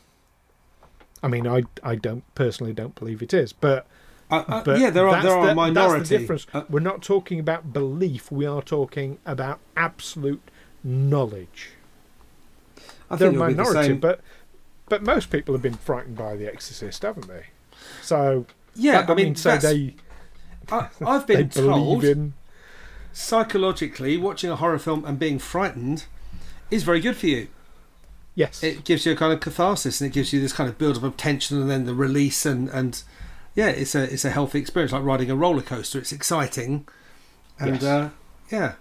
I 1.22 1.28
mean, 1.28 1.46
I 1.46 1.64
I 1.83 1.94
don't 1.94 2.24
personally 2.35 2.72
don't 2.72 2.94
believe 2.94 3.22
it 3.22 3.33
is, 3.33 3.52
but 3.52 3.87
Uh, 4.31 4.44
uh, 4.48 4.64
but 4.64 4.81
yeah, 4.81 4.90
there 4.90 5.07
are 5.09 5.22
there 5.22 5.33
are 5.33 5.46
the, 5.46 5.52
a 5.52 5.55
minority. 5.55 5.98
That's 5.98 6.09
the 6.09 6.18
difference. 6.18 6.46
Uh, 6.52 6.64
We're 6.68 6.81
not 6.81 7.02
talking 7.02 7.38
about 7.38 7.72
belief. 7.72 8.31
We 8.33 8.46
are 8.46 8.62
talking 8.62 9.18
about 9.26 9.61
absolute 9.76 10.42
knowledge. 10.83 11.70
I 13.11 13.16
They're 13.16 13.28
a 13.28 13.33
it'll 13.33 13.46
the 13.46 13.55
minority, 13.55 13.92
but 13.94 14.20
but 14.88 15.02
most 15.02 15.31
people 15.31 15.55
have 15.55 15.62
been 15.62 15.74
frightened 15.74 16.16
by 16.16 16.37
The 16.37 16.46
Exorcist, 16.46 17.02
haven't 17.02 17.28
they? 17.28 17.46
So 18.02 18.46
yeah, 18.74 19.05
I 19.09 19.14
mean, 19.14 19.26
mean 19.26 19.35
so 19.37 19.57
they 19.59 19.96
I, 20.70 20.88
I've 21.05 21.26
they 21.26 21.37
been 21.37 21.48
told 21.50 22.05
in. 22.05 22.35
Psychologically 23.12 24.16
watching 24.16 24.51
a 24.51 24.57
horror 24.57 24.79
film 24.79 25.05
and 25.05 25.18
being 25.18 25.38
frightened 25.38 26.05
is 26.70 26.83
very 26.83 27.01
good 27.01 27.16
for 27.16 27.27
you. 27.27 27.48
Yes, 28.35 28.62
It 28.62 28.85
gives 28.85 29.05
you 29.05 29.12
a 29.12 29.16
kind 29.16 29.33
of 29.33 29.40
catharsis 29.40 30.01
and 30.01 30.11
it 30.11 30.14
gives 30.14 30.33
you 30.33 30.40
this 30.40 30.55
kind 30.55 30.68
of 30.70 30.79
build 30.79 30.96
up 30.96 31.03
of 31.03 31.16
tension 31.18 31.61
and 31.61 31.70
then 31.70 31.85
the 31.85 31.94
release 31.94 32.46
and 32.46 32.68
and 32.70 33.03
yeah, 33.55 33.68
it's 33.68 33.94
a 33.94 34.05
it's 34.11 34.25
a 34.25 34.31
healthy 34.31 34.59
experience 34.59 34.92
like 34.92 35.03
riding 35.05 35.31
a 35.31 35.37
roller 35.37 35.61
coaster. 35.61 35.98
It's 35.98 36.12
exciting 36.12 36.87
and 37.59 37.75
Yes. 37.75 37.83
uh, 37.85 38.11
yeah. 38.51 38.72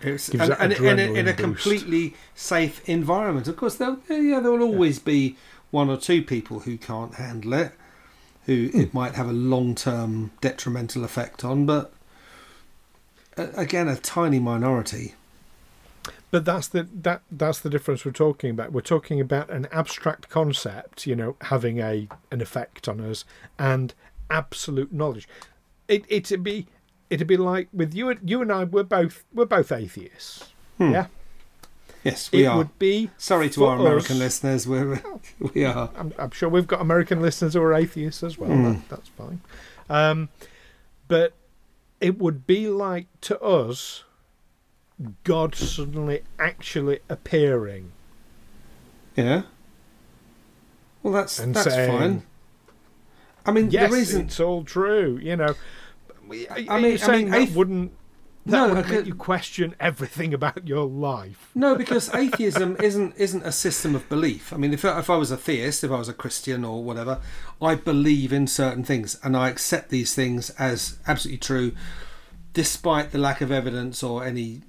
It's, 0.00 0.28
and, 0.30 0.40
and, 0.40 0.72
and 0.72 1.00
in, 1.00 1.16
in 1.16 1.28
a 1.28 1.34
completely 1.34 2.14
safe 2.34 2.86
environment. 2.88 3.48
Of 3.48 3.56
course, 3.56 3.74
there 3.76 3.96
yeah, 4.08 4.40
there 4.40 4.50
will 4.52 4.62
always 4.62 4.98
be 4.98 5.36
one 5.70 5.90
or 5.90 5.98
two 5.98 6.22
people 6.22 6.60
who 6.60 6.78
can't 6.78 7.16
handle 7.16 7.52
it, 7.52 7.72
who 8.46 8.68
Hmm. 8.68 8.80
it 8.80 8.94
might 8.94 9.14
have 9.16 9.28
a 9.28 9.32
long 9.34 9.74
term 9.74 10.30
detrimental 10.40 11.04
effect 11.04 11.44
on, 11.44 11.66
but 11.66 11.92
again, 13.36 13.88
a 13.88 13.96
tiny 13.96 14.38
minority. 14.38 15.14
but 16.30 16.44
that's 16.44 16.68
the 16.68 16.86
that 17.02 17.22
that's 17.30 17.60
the 17.60 17.70
difference 17.70 18.04
we're 18.04 18.12
talking 18.12 18.50
about. 18.50 18.72
We're 18.72 18.80
talking 18.80 19.20
about 19.20 19.50
an 19.50 19.66
abstract 19.72 20.28
concept, 20.28 21.06
you 21.06 21.14
know, 21.16 21.36
having 21.42 21.78
a 21.80 22.08
an 22.30 22.40
effect 22.40 22.88
on 22.88 23.00
us, 23.00 23.24
and 23.58 23.94
absolute 24.30 24.92
knowledge. 24.92 25.28
It 25.88 26.04
it'd 26.08 26.42
be 26.42 26.66
it'd 27.10 27.26
be 27.26 27.36
like 27.36 27.68
with 27.72 27.94
you 27.94 28.08
and 28.10 28.28
you 28.28 28.42
and 28.42 28.50
I. 28.52 28.64
We're 28.64 28.82
both 28.82 29.24
we're 29.32 29.44
both 29.44 29.70
atheists. 29.72 30.52
Hmm. 30.78 30.90
Yeah, 30.92 31.06
Yes, 32.04 32.30
we 32.30 32.44
it 32.44 32.46
are. 32.48 32.58
would 32.58 32.78
be 32.78 33.10
Sorry 33.18 33.48
to 33.50 33.64
our 33.64 33.78
American 33.78 34.16
us- 34.16 34.42
listeners, 34.42 34.66
we're, 34.68 35.02
we 35.54 35.64
are. 35.64 35.90
I'm, 35.96 36.12
I'm 36.18 36.30
sure 36.32 36.48
we've 36.48 36.66
got 36.66 36.80
American 36.80 37.20
listeners 37.22 37.54
who 37.54 37.62
are 37.62 37.72
atheists 37.74 38.22
as 38.22 38.36
well. 38.38 38.50
Mm. 38.50 38.88
That, 38.88 38.88
that's 38.96 39.08
fine. 39.10 39.40
Um, 39.88 40.28
but 41.08 41.32
it 42.00 42.18
would 42.18 42.46
be 42.46 42.68
like 42.68 43.06
to 43.22 43.38
us 43.40 44.04
God 45.24 45.54
suddenly 45.54 46.22
actually 46.38 47.00
appearing 47.08 47.92
Yeah. 49.16 49.42
Well, 51.02 51.12
that's 51.14 51.38
and 51.38 51.54
that's 51.54 51.68
saying, 51.72 51.98
fine. 51.98 52.22
I 53.46 53.52
mean, 53.52 53.70
"Yes, 53.70 53.90
the 53.90 53.96
reason. 53.96 54.20
it's 54.26 54.40
all 54.40 54.64
true." 54.64 55.18
You 55.22 55.36
know, 55.36 55.54
I 56.30 56.66
I 56.68 56.80
mean- 56.80 56.98
I 57.02 57.16
mean, 57.16 57.30
that 57.30 57.40
ath- 57.42 57.54
wouldn't 57.54 57.92
that 58.46 58.68
No, 58.68 58.74
would 58.74 58.88
make 58.88 59.06
you 59.06 59.14
question 59.14 59.74
everything 59.78 60.32
about 60.32 60.66
your 60.66 60.86
life. 60.86 61.50
No, 61.54 61.74
because 61.74 62.14
atheism 62.14 62.76
isn't 62.82 63.14
isn't 63.16 63.44
a 63.44 63.52
system 63.52 63.94
of 63.94 64.08
belief. 64.08 64.52
I 64.52 64.56
mean, 64.56 64.72
if 64.72 64.84
I, 64.84 64.98
if 64.98 65.10
I 65.10 65.16
was 65.16 65.30
a 65.30 65.36
theist, 65.36 65.84
if 65.84 65.90
I 65.90 65.98
was 65.98 66.08
a 66.08 66.14
Christian 66.14 66.64
or 66.64 66.82
whatever, 66.82 67.20
I 67.60 67.74
believe 67.74 68.32
in 68.32 68.46
certain 68.46 68.84
things 68.84 69.18
and 69.22 69.36
I 69.36 69.48
accept 69.48 69.90
these 69.90 70.14
things 70.14 70.50
as 70.50 70.98
absolutely 71.06 71.38
true, 71.38 71.72
despite 72.52 73.10
the 73.10 73.18
lack 73.18 73.40
of 73.40 73.50
evidence 73.52 74.02
or 74.02 74.24
any 74.24 74.62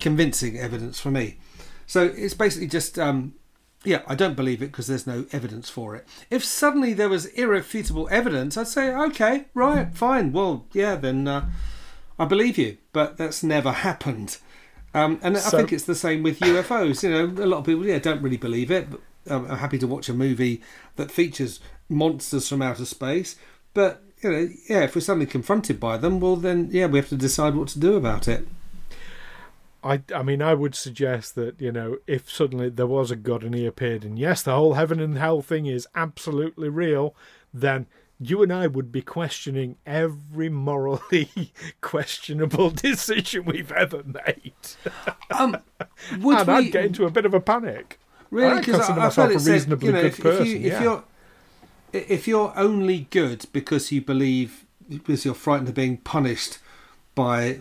convincing 0.00 0.58
evidence 0.58 1.00
for 1.00 1.10
me. 1.10 1.38
So 1.86 2.04
it's 2.16 2.34
basically 2.34 2.68
just, 2.68 2.98
um, 2.98 3.34
yeah, 3.84 4.02
I 4.06 4.14
don't 4.14 4.34
believe 4.34 4.60
it 4.62 4.72
because 4.72 4.88
there's 4.88 5.06
no 5.06 5.26
evidence 5.32 5.70
for 5.70 5.94
it. 5.94 6.06
If 6.30 6.44
suddenly 6.44 6.92
there 6.92 7.08
was 7.08 7.26
irrefutable 7.26 8.08
evidence, 8.10 8.56
I'd 8.56 8.66
say, 8.68 8.92
okay, 8.94 9.44
right, 9.54 9.94
fine, 9.94 10.32
well, 10.32 10.66
yeah, 10.72 10.96
then 10.96 11.28
uh, 11.28 11.48
I 12.18 12.24
believe 12.24 12.58
you. 12.58 12.78
But 12.92 13.16
that's 13.16 13.42
never 13.42 13.72
happened. 13.72 14.38
Um, 14.94 15.20
and 15.22 15.36
I 15.36 15.40
think 15.40 15.72
it's 15.72 15.84
the 15.84 15.94
same 15.94 16.22
with 16.22 16.40
UFOs. 16.40 17.02
You 17.02 17.10
know, 17.10 17.44
a 17.44 17.46
lot 17.46 17.58
of 17.58 17.66
people, 17.66 17.86
yeah, 17.86 17.98
don't 17.98 18.22
really 18.22 18.38
believe 18.38 18.70
it. 18.70 18.88
But 18.90 19.00
um, 19.28 19.50
I'm 19.50 19.58
happy 19.58 19.78
to 19.78 19.86
watch 19.86 20.08
a 20.08 20.14
movie 20.14 20.62
that 20.96 21.10
features 21.10 21.60
monsters 21.88 22.48
from 22.48 22.62
outer 22.62 22.84
space. 22.84 23.36
But 23.74 24.02
you 24.22 24.32
know, 24.32 24.48
yeah, 24.68 24.84
if 24.84 24.94
we're 24.94 25.02
suddenly 25.02 25.26
confronted 25.26 25.78
by 25.78 25.98
them, 25.98 26.20
well, 26.20 26.36
then 26.36 26.68
yeah, 26.72 26.86
we 26.86 26.98
have 26.98 27.08
to 27.10 27.16
decide 27.16 27.54
what 27.54 27.68
to 27.68 27.78
do 27.78 27.96
about 27.96 28.28
it. 28.28 28.46
I, 29.84 30.02
I 30.14 30.22
mean, 30.22 30.42
I 30.42 30.54
would 30.54 30.74
suggest 30.74 31.36
that, 31.36 31.60
you 31.60 31.70
know, 31.70 31.98
if 32.08 32.28
suddenly 32.28 32.70
there 32.70 32.88
was 32.88 33.12
a 33.12 33.16
God 33.16 33.44
and 33.44 33.54
he 33.54 33.66
appeared, 33.66 34.04
and 34.04 34.18
yes, 34.18 34.42
the 34.42 34.54
whole 34.54 34.74
heaven 34.74 34.98
and 34.98 35.16
hell 35.16 35.42
thing 35.42 35.66
is 35.66 35.86
absolutely 35.94 36.68
real, 36.68 37.14
then 37.54 37.86
you 38.18 38.42
and 38.42 38.52
I 38.52 38.66
would 38.66 38.90
be 38.90 39.02
questioning 39.02 39.76
every 39.84 40.48
morally 40.48 41.52
questionable 41.80 42.70
decision 42.86 43.44
we've 43.44 43.72
ever 43.72 44.02
made. 44.04 44.52
Um, 45.28 45.58
would 46.20 46.38
and 46.38 46.48
we 46.48 46.54
I'd 46.54 46.72
get 46.72 46.84
into 46.86 47.04
a 47.04 47.10
bit 47.10 47.26
of 47.26 47.34
a 47.34 47.40
panic. 47.40 47.98
really? 48.30 48.52
I 48.52 48.58
Because 48.60 48.88
I've 48.88 48.96
myself 48.96 49.28
heard 49.28 49.34
a 49.34 49.38
it 49.38 49.40
said, 49.40 49.52
reasonably 49.52 49.86
you 49.88 49.92
know, 49.92 50.00
good 50.02 50.06
if, 50.06 50.18
if 50.18 50.22
person, 50.22 50.46
you 50.46 50.72
if 50.72 50.80
you're 50.80 51.04
if 51.92 52.28
you're 52.28 52.52
only 52.56 53.00
good 53.10 53.46
because 53.52 53.90
you 53.92 54.00
believe 54.00 54.64
because 54.88 55.24
you're 55.24 55.34
frightened 55.34 55.68
of 55.68 55.74
being 55.74 55.98
punished 55.98 56.58
by 57.14 57.58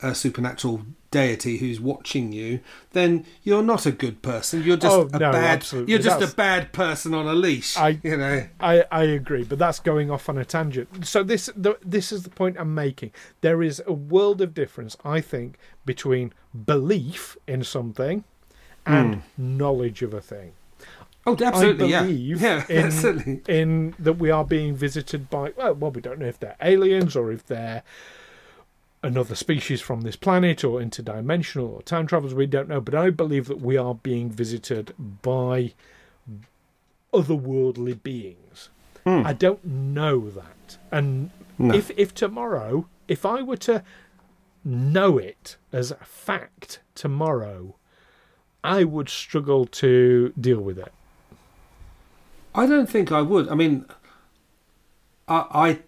a 0.00 0.14
supernatural 0.14 0.82
deity 1.10 1.58
who's 1.58 1.80
watching 1.80 2.32
you, 2.32 2.60
then 2.92 3.24
you're 3.42 3.62
not 3.62 3.86
a 3.86 3.92
good 3.92 4.22
person. 4.22 4.62
You're 4.62 4.76
just 4.76 4.94
Oh, 4.94 5.08
a 5.12 5.18
no, 5.18 5.32
bad. 5.32 5.44
absolutely. 5.44 5.92
You're 5.92 6.02
just 6.02 6.18
That's- 6.18 6.32
a 6.32 6.36
bad 6.36 6.72
person 6.72 7.14
on 7.14 7.26
a 7.26 7.34
leash. 7.34 7.76
I- 7.76 7.98
you 8.02 8.16
know. 8.16 8.46
I, 8.60 8.84
I 8.90 9.04
agree, 9.04 9.44
but 9.44 9.58
that's 9.58 9.80
going 9.80 10.10
off 10.10 10.28
on 10.28 10.38
a 10.38 10.44
tangent. 10.44 11.06
So 11.06 11.22
this 11.22 11.50
the, 11.56 11.78
this 11.84 12.12
is 12.12 12.24
the 12.24 12.30
point 12.30 12.56
I'm 12.58 12.74
making. 12.74 13.12
There 13.40 13.62
is 13.62 13.82
a 13.86 13.92
world 13.92 14.40
of 14.40 14.54
difference, 14.54 14.96
I 15.04 15.20
think, 15.20 15.58
between 15.84 16.32
belief 16.66 17.36
in 17.46 17.64
something 17.64 18.24
and 18.84 19.16
hmm. 19.16 19.56
knowledge 19.58 20.02
of 20.02 20.14
a 20.14 20.20
thing. 20.20 20.52
Oh, 21.26 21.36
absolutely. 21.44 21.94
I 21.94 22.02
believe 22.02 22.40
yeah. 22.40 22.64
Yeah. 22.68 22.78
in, 22.78 22.86
absolutely. 22.86 23.42
in 23.48 23.94
that 23.98 24.14
we 24.14 24.30
are 24.30 24.44
being 24.44 24.74
visited 24.74 25.28
by 25.28 25.52
well, 25.56 25.74
well, 25.74 25.90
we 25.90 26.00
don't 26.00 26.18
know 26.18 26.26
if 26.26 26.40
they're 26.40 26.56
aliens 26.62 27.16
or 27.16 27.30
if 27.30 27.46
they're 27.46 27.82
another 29.02 29.34
species 29.34 29.80
from 29.80 30.00
this 30.02 30.16
planet 30.16 30.64
or 30.64 30.80
interdimensional 30.80 31.68
or 31.68 31.82
time 31.82 32.06
travelers. 32.06 32.34
We 32.34 32.46
don't 32.46 32.68
know, 32.68 32.80
but 32.80 32.94
I 32.94 33.10
believe 33.10 33.46
that 33.46 33.60
we 33.60 33.76
are 33.76 33.94
being 33.94 34.30
visited 34.30 34.92
by 35.22 35.72
otherworldly 37.12 38.02
beings. 38.02 38.68
Hmm. 39.04 39.22
I 39.24 39.32
don't 39.32 39.64
know 39.64 40.28
that, 40.30 40.78
and 40.90 41.30
No. 41.58 41.74
if 41.74 41.90
if 41.96 42.14
tomorrow, 42.14 42.86
if 43.06 43.24
I 43.24 43.42
were 43.42 43.56
to 43.58 43.82
know 44.64 45.16
it 45.18 45.56
as 45.72 45.90
a 45.90 45.96
fact 45.96 46.80
tomorrow, 46.94 47.76
I 48.62 48.84
would 48.84 49.08
struggle 49.08 49.64
to 49.66 50.32
deal 50.38 50.60
with 50.60 50.78
it. 50.78 50.92
I 52.54 52.66
don't 52.66 52.88
think 52.90 53.10
I 53.12 53.22
would. 53.22 53.48
I 53.48 53.54
mean, 53.54 53.86
I, 55.28 55.46
I, 55.52 55.78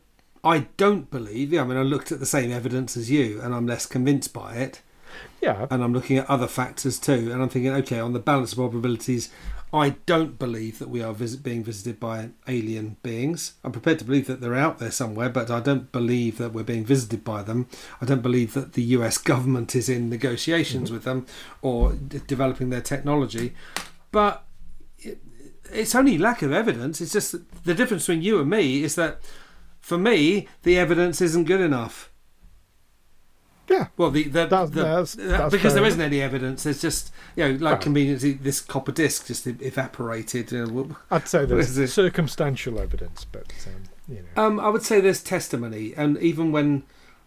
I 0.43 0.67
don't 0.77 1.11
believe. 1.11 1.53
Yeah, 1.53 1.63
I 1.63 1.65
mean, 1.65 1.77
I 1.77 1.83
looked 1.83 2.13
at 2.13 2.21
the 2.21 2.27
same 2.27 2.51
evidence 2.51 2.97
as 2.97 3.11
you, 3.11 3.41
and 3.41 3.55
I'm 3.55 3.67
less 3.67 3.87
convinced 3.87 4.33
by 4.33 4.55
it. 4.55 4.83
Yeah. 5.41 5.67
and 5.71 5.83
I'm 5.83 5.93
looking 5.93 6.19
at 6.19 6.29
other 6.29 6.47
factors 6.47 6.99
too, 6.99 7.31
and 7.33 7.43
I'm 7.43 7.49
thinking, 7.49 7.73
okay, 7.73 7.99
on 7.99 8.13
the 8.13 8.19
balance 8.19 8.53
of 8.53 8.59
probabilities, 8.59 9.31
I 9.73 9.91
don't 10.07 10.39
believe 10.39 10.79
that 10.81 10.91
we 10.91 11.03
are 11.03 11.13
visit, 11.13 11.43
being 11.43 11.63
visited 11.63 12.01
by 12.01 12.31
alien 12.49 12.97
beings. 13.03 13.55
I'm 13.63 13.71
prepared 13.71 14.01
to 14.01 14.05
believe 14.05 14.27
that 14.27 14.41
they're 14.41 14.57
out 14.57 14.79
there 14.79 14.91
somewhere, 14.91 15.29
but 15.29 15.51
I 15.51 15.61
don't 15.61 15.93
believe 15.93 16.39
that 16.39 16.53
we're 16.53 16.65
being 16.65 16.85
visited 16.85 17.23
by 17.23 17.43
them. 17.43 17.69
I 18.01 18.05
don't 18.05 18.23
believe 18.23 18.55
that 18.55 18.73
the 18.73 18.83
US 18.83 19.17
government 19.33 19.77
is 19.77 19.89
in 19.89 20.11
negotiations 20.11 20.89
mm-hmm. 20.89 20.95
with 20.95 21.05
them 21.05 21.27
or 21.63 21.93
d- 21.93 22.21
developing 22.27 22.71
their 22.71 22.81
technology. 22.81 23.55
But 24.11 24.45
it, 24.99 25.21
it's 25.73 25.95
only 25.95 26.19
lack 26.19 26.43
of 26.43 26.53
evidence. 26.53 27.01
It's 27.01 27.13
just 27.13 27.37
the 27.65 27.75
difference 27.75 28.07
between 28.07 28.23
you 28.23 28.41
and 28.41 28.51
me 28.51 28.83
is 28.83 28.97
that 28.97 29.21
for 29.81 29.99
me, 29.99 30.49
the 30.63 30.79
evidence 30.79 31.21
isn't 31.21 31.45
good 31.45 31.61
enough. 31.61 32.11
Yeah. 33.69 33.87
Well, 33.97 34.11
the, 34.11 34.25
the, 34.25 34.47
That's- 34.47 34.71
the 34.71 34.83
that's- 34.83 35.19
uh, 35.19 35.29
that's 35.39 35.53
because 35.53 35.75
there 35.75 35.85
isn't 35.85 36.01
any 36.01 36.21
evidence. 36.21 36.65
There's 36.65 36.81
just 36.83 37.13
you 37.37 37.45
know, 37.45 37.51
like 37.53 37.75
Right. 37.75 37.81
conveniently, 37.81 38.33
this 38.33 38.61
copper 38.61 38.91
disc 38.91 39.27
just 39.29 39.47
evaporated. 39.47 40.51
Well, 40.73 40.97
I'd 41.11 41.29
say 41.29 41.45
there's 41.45 41.93
circumstantial 41.93 42.81
evidence, 42.81 43.25
but 43.25 43.53
um, 43.69 43.83
you 44.09 44.25
know. 44.37 44.43
um, 44.43 44.59
I 44.59 44.69
would 44.71 44.83
say 44.83 45.01
there's 45.01 45.23
testimony, 45.23 45.95
and 45.97 46.19
even 46.19 46.51
when 46.51 46.83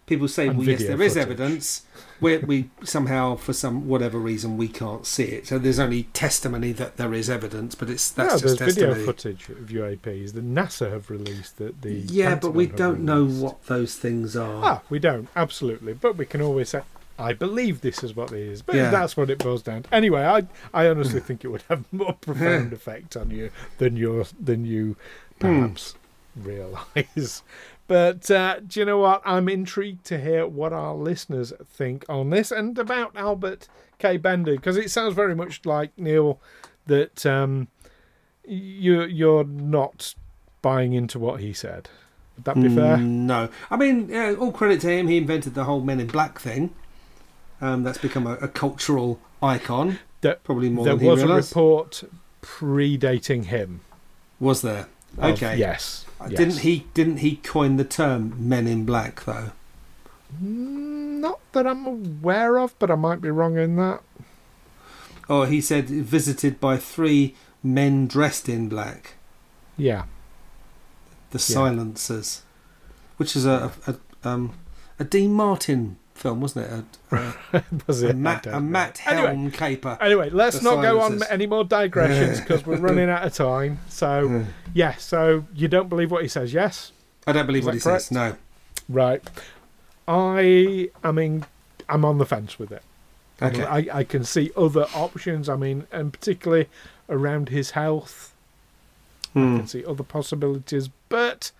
people 0.06 0.28
say, 0.28 0.48
And 0.48 0.58
"Well, 0.58 0.68
yes, 0.68 0.84
there 0.84 1.02
is 1.02 1.14
footage. 1.14 1.24
evidence," 1.30 1.82
we 2.20 2.38
we 2.38 2.70
somehow, 2.84 3.36
for 3.36 3.54
some 3.54 3.88
whatever 3.88 4.18
reason, 4.20 4.58
we 4.58 4.68
can't 4.68 5.06
see 5.06 5.24
it. 5.26 5.48
So 5.48 5.58
there's 5.60 5.80
only 5.80 6.04
testimony 6.14 6.72
that 6.74 6.98
there 6.98 7.14
is 7.14 7.30
evidence, 7.30 7.76
but 7.76 7.90
it's 7.90 8.10
that's 8.12 8.36
yeah, 8.36 8.40
just 8.50 8.60
there's 8.60 8.76
video 8.76 8.96
footage 9.06 9.50
of 9.50 9.58
UAPs 9.70 10.34
that 10.34 10.46
NASA 10.46 10.92
have 10.92 11.10
released 11.10 11.58
that 11.58 11.82
the 11.82 11.94
yeah, 11.94 12.36
but 12.36 12.54
we 12.54 12.66
don't 12.68 13.02
know 13.02 13.26
what 13.26 13.66
those 13.66 13.96
things 13.96 14.36
are. 14.36 14.64
Ah, 14.66 14.82
we 14.90 15.00
don't 15.00 15.28
absolutely, 15.36 15.94
but 15.94 16.16
we 16.18 16.26
can 16.26 16.42
always 16.42 16.70
say, 16.70 16.82
"I 17.18 17.34
believe 17.34 17.82
this 17.82 18.04
is 18.04 18.16
what 18.16 18.32
it 18.32 18.40
is." 18.40 18.62
But 18.62 18.76
Yeah. 18.76 18.90
that's 18.92 19.16
what 19.16 19.30
it 19.30 19.38
boils 19.40 19.62
down. 19.64 19.84
to. 19.84 19.94
Anyway, 19.94 20.24
I 20.24 20.48
I 20.74 20.88
honestly 20.90 21.20
think 21.20 21.44
it 21.46 21.50
would 21.50 21.64
have 21.70 21.86
more 21.94 22.14
profound 22.22 22.74
effect 22.74 23.16
on 23.16 23.30
you 23.32 23.52
than 23.78 23.96
your 23.98 24.26
than 24.40 24.66
you 24.66 24.96
Hmm. 25.42 25.48
perhaps 25.48 25.96
realise. 26.36 27.42
But 27.88 28.32
uh, 28.32 28.60
do 28.66 28.80
you 28.80 28.86
know 28.86 28.98
what? 29.00 29.22
I'm 29.26 29.50
intrigued 29.50 30.06
to 30.06 30.20
hear 30.20 30.48
what 30.48 30.72
our 30.74 30.96
listeners 30.96 31.52
think 31.70 32.06
on 32.08 32.30
this 32.30 32.52
and 32.52 32.78
about 32.80 33.16
Albert 33.16 33.68
K. 34.00 34.18
Bender 34.18 34.54
because 34.56 34.78
it 34.78 34.90
sounds 34.90 35.14
very 35.14 35.36
much 35.36 35.66
like 35.66 35.92
Neil 35.98 36.40
that 36.88 37.26
um, 37.26 37.68
you 38.46 39.04
you're 39.04 39.44
not 39.44 40.16
buying 40.62 40.94
into 40.94 41.20
what 41.20 41.42
he 41.42 41.52
said. 41.54 41.90
Would 42.38 42.46
that 42.46 42.56
be 42.56 42.70
fair? 42.70 42.98
Mm, 42.98 43.02
No, 43.26 43.50
I 43.70 43.76
mean, 43.78 44.10
yeah, 44.10 44.34
all 44.40 44.52
credit 44.52 44.82
to 44.82 44.90
him. 44.90 45.08
He 45.08 45.18
invented 45.18 45.54
the 45.54 45.66
whole 45.66 45.82
Men 45.82 46.00
in 46.00 46.08
Black 46.08 46.40
thing. 46.40 46.74
Um, 47.62 47.84
that's 47.84 47.98
become 48.00 48.26
a, 48.26 48.34
a 48.36 48.48
cultural 48.48 49.20
icon. 49.42 50.00
There- 50.22 50.40
Probably 50.44 50.70
more 50.70 50.86
there 50.86 50.96
than 50.96 51.04
he 51.04 51.10
was 51.10 51.22
a 51.22 51.28
report 51.28 52.04
predating 52.42 53.46
him. 53.46 53.82
Was 54.40 54.62
there? 54.62 54.88
Of- 55.18 55.34
Okay. 55.34 55.58
yes, 55.58 56.06
Uh, 56.20 56.28
yes. 56.30 56.38
Didn't 56.38 56.58
he? 56.60 56.86
Didn't 56.94 57.18
he 57.18 57.36
coin 57.38 57.76
the 57.78 57.84
term 57.84 58.34
"Men 58.40 58.68
in 58.68 58.86
Black" 58.86 59.24
though? 59.26 59.52
Mm, 60.42 61.20
Not 61.20 61.40
that 61.54 61.66
I'm 61.68 61.86
aware 61.86 62.58
of, 62.60 62.78
but 62.80 62.90
I 62.92 62.96
might 62.96 63.22
be 63.22 63.30
wrong 63.30 63.58
in 63.58 63.76
that. 63.78 64.02
Oh, 65.30 65.44
he 65.44 65.62
said 65.62 65.88
visited 65.90 66.60
by 66.60 66.78
three 66.78 67.36
men 67.64 68.08
dressed 68.08 68.50
in 68.50 68.68
black, 68.68 69.14
Yeah. 69.78 70.04
the 71.32 71.40
Silencers, 71.40 72.42
which 73.18 73.36
is 73.36 73.46
a 73.46 73.72
a, 73.88 73.92
a, 73.92 74.30
um, 74.30 74.52
a 75.00 75.04
Dean 75.06 75.32
Martin 75.34 75.96
film, 76.16 76.42
wasn't 76.42 76.66
it? 77.12 77.18
A, 77.54 77.64
Was 77.88 78.04
a, 78.04 78.08
it? 78.08 78.10
a 78.10 78.14
I 78.14 78.16
Matt, 78.16 78.48
a. 78.48 78.60
Matt 78.60 79.02
Anyway, 79.06 79.28
Helm 79.28 79.52
caper. 79.52 79.98
Anyway, 80.02 80.30
let's 80.30 80.62
not 80.62 80.82
go 80.82 81.02
on 81.02 81.22
any 81.30 81.48
more 81.48 81.64
digressions 81.64 82.40
because 82.42 82.66
we're 82.66 82.78
running 82.78 83.10
out 83.10 83.24
of 83.26 83.34
time. 83.34 83.80
So, 83.90 84.46
yeah, 84.74 84.96
so 84.96 85.46
you 85.56 85.68
don't 85.68 85.90
believe 85.90 86.12
what 86.12 86.22
he 86.22 86.28
says, 86.28 86.54
yes? 86.54 86.92
I 87.26 87.32
don't 87.32 87.46
believe 87.46 87.62
Is 87.62 87.66
what 87.66 87.74
he 87.76 87.80
that 87.80 88.02
says. 88.02 88.12
No. 88.12 88.36
Right. 88.90 89.22
I, 90.08 90.90
I 91.04 91.12
mean, 91.12 91.46
I'm 91.88 92.04
on 92.06 92.18
the 92.18 92.26
fence 92.26 92.60
with 92.60 92.72
it. 92.72 92.84
I 93.42 93.48
Okay. 93.48 93.64
I, 93.64 94.00
I 94.00 94.04
can 94.04 94.24
see 94.24 94.52
other 94.56 94.86
options. 94.94 95.50
I 95.50 95.56
mean, 95.56 95.88
and 95.92 96.12
particularly 96.14 96.68
around 97.10 97.50
his 97.50 97.72
health. 97.72 98.34
I 99.36 99.40
Hmm. 99.40 99.58
can 99.58 99.68
see 99.68 99.84
other 99.86 100.04
possibilities, 100.04 100.90
but 101.10 101.52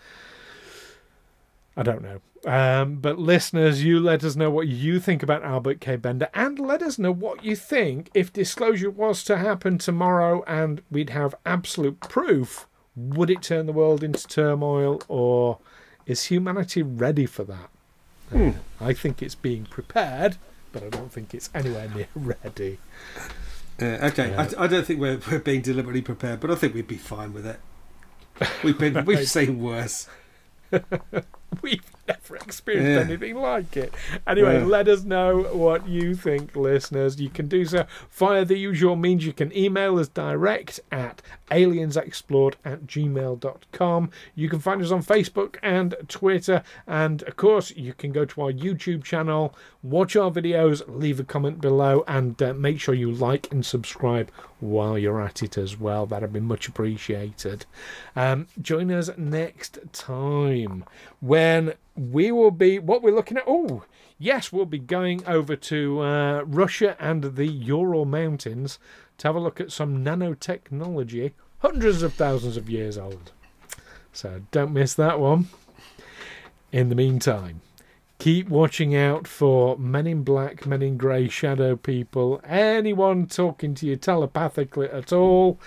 I 1.76 1.84
don't 1.84 2.02
know. 2.04 2.22
Um, 2.46 2.96
but 2.96 3.18
listeners, 3.18 3.84
you 3.84 4.00
let 4.00 4.24
us 4.24 4.36
know 4.36 4.52
what 4.52 4.68
you 4.68 5.00
think 5.00 5.24
about 5.24 5.44
Albert 5.44 5.80
K. 5.80 5.96
Bender, 5.96 6.30
and 6.34 6.60
let 6.60 6.82
us 6.84 7.00
know 7.00 7.12
what 7.12 7.44
you 7.44 7.56
think 7.56 8.10
if 8.14 8.34
disclosure 8.34 8.92
was 8.92 9.24
to 9.26 9.38
happen 9.38 9.78
tomorrow 9.78 10.44
and 10.46 10.82
we'd 10.92 11.12
have 11.12 11.36
absolute 11.46 12.00
proof. 12.02 12.68
Would 12.96 13.30
it 13.30 13.42
turn 13.42 13.66
the 13.66 13.72
world 13.74 14.04
into 14.04 14.28
turmoil, 14.28 15.02
or 15.08 15.58
is 16.06 16.26
humanity 16.26 16.84
ready 16.84 17.26
for 17.26 17.44
that? 17.46 17.70
Hmm. 18.30 18.52
I 18.80 18.94
think 18.94 19.22
it's 19.24 19.36
being 19.36 19.66
prepared, 19.66 20.38
but 20.72 20.84
I 20.84 20.90
don't 20.90 21.12
think 21.12 21.34
it's 21.34 21.50
anywhere 21.56 21.90
near 21.90 22.08
ready. 22.16 22.78
Yeah, 23.80 24.08
okay, 24.12 24.30
Yeah. 24.30 24.48
I, 24.58 24.66
I 24.66 24.68
don't 24.68 24.86
think 24.86 25.00
we're, 25.00 25.20
we're 25.32 25.40
being 25.40 25.62
deliberately 25.62 26.02
prepared, 26.04 26.40
but 26.40 26.52
I 26.52 26.56
think 26.56 26.76
we'd 26.76 26.88
be 26.88 26.98
fine 26.98 27.34
with 27.34 27.48
it. 27.48 27.60
We've 28.64 28.78
been 28.78 29.06
we've 29.06 29.28
seen 29.38 29.60
worse. 29.60 30.08
We've 31.62 31.93
never 32.22 32.36
experienced 32.38 32.90
Yeah. 33.08 33.14
anything 33.14 33.36
like 33.36 33.76
it. 33.78 33.94
Anyway, 34.28 34.60
Yeah. 34.60 34.66
let 34.66 34.88
us 34.88 35.04
know 35.04 35.44
what 35.54 35.88
you 35.88 36.16
think, 36.16 36.56
listeners. 36.56 37.20
You 37.20 37.30
can 37.30 37.48
do 37.48 37.66
so 37.66 37.86
via 38.12 38.46
the 38.46 38.58
usual 38.58 38.96
means. 38.96 39.26
You 39.26 39.34
can 39.34 39.56
email 39.56 39.98
us 40.00 40.08
direct 40.08 40.80
at 40.92 41.22
aliensexplored 41.52 42.56
at 42.66 42.86
gmail.com. 42.88 44.10
You 44.36 44.50
can 44.50 44.60
find 44.60 44.82
us 44.82 44.92
on 44.92 45.04
Facebook 45.04 45.58
and 45.62 45.96
Twitter. 46.08 46.64
And 46.88 47.24
of 47.24 47.36
course, 47.36 47.72
you 47.76 47.94
can 47.94 48.12
go 48.12 48.26
to 48.26 48.42
our 48.42 48.52
YouTube 48.52 49.04
channel, 49.04 49.54
watch 49.82 50.16
our 50.16 50.32
videos, 50.32 50.82
leave 50.88 51.20
a 51.20 51.24
comment 51.24 51.62
below, 51.62 52.04
and 52.08 52.42
uh, 52.42 52.54
make 52.54 52.80
sure 52.80 52.94
you 52.96 53.12
like 53.12 53.52
and 53.52 53.66
subscribe 53.66 54.32
while 54.60 54.98
you're 54.98 55.22
at 55.22 55.44
it 55.44 55.58
as 55.58 55.80
well. 55.80 56.06
That'd 56.06 56.34
be 56.34 56.40
much 56.40 56.68
appreciated. 56.68 57.66
Um, 58.16 58.48
join 58.62 58.92
us 58.92 59.10
next 59.18 59.80
time 59.92 60.86
when 61.20 61.74
we 62.12 62.32
will 62.32 62.52
be 62.52 62.80
what 62.80 63.02
we're 63.02 63.16
looking 63.16 63.38
at. 63.38 63.44
Oh, 63.48 63.84
yes, 64.18 64.52
we'll 64.52 64.66
be 64.66 64.80
going 64.80 65.26
over 65.28 65.56
to 65.56 66.02
uh, 66.02 66.42
Russia 66.42 66.96
and 67.00 67.36
the 67.36 67.48
Ural 67.48 68.06
Mountains 68.06 68.80
to 69.18 69.28
have 69.28 69.36
a 69.36 69.40
look 69.40 69.62
at 69.62 69.72
some 69.72 70.04
nanotechnology, 70.04 71.34
hundreds 71.60 72.04
of 72.04 72.14
thousands 72.14 72.58
of 72.58 72.70
years 72.70 72.98
old. 72.98 73.32
So 74.12 74.42
don't 74.52 74.74
miss 74.74 74.94
that 74.96 75.20
one. 75.20 75.48
In 76.72 76.90
the 76.90 76.96
meantime, 76.96 77.62
keep 78.18 78.50
watching 78.50 78.96
out 78.96 79.28
for 79.28 79.78
Men 79.78 80.08
in 80.08 80.24
Black, 80.24 80.66
Men 80.66 80.82
in 80.82 80.98
Grey, 80.98 81.28
Shadow 81.30 81.76
People, 81.76 82.42
anyone 82.44 83.28
talking 83.28 83.76
to 83.76 83.86
you 83.86 83.96
telepathically 83.96 84.90
at 84.90 85.14
all. 85.14 85.60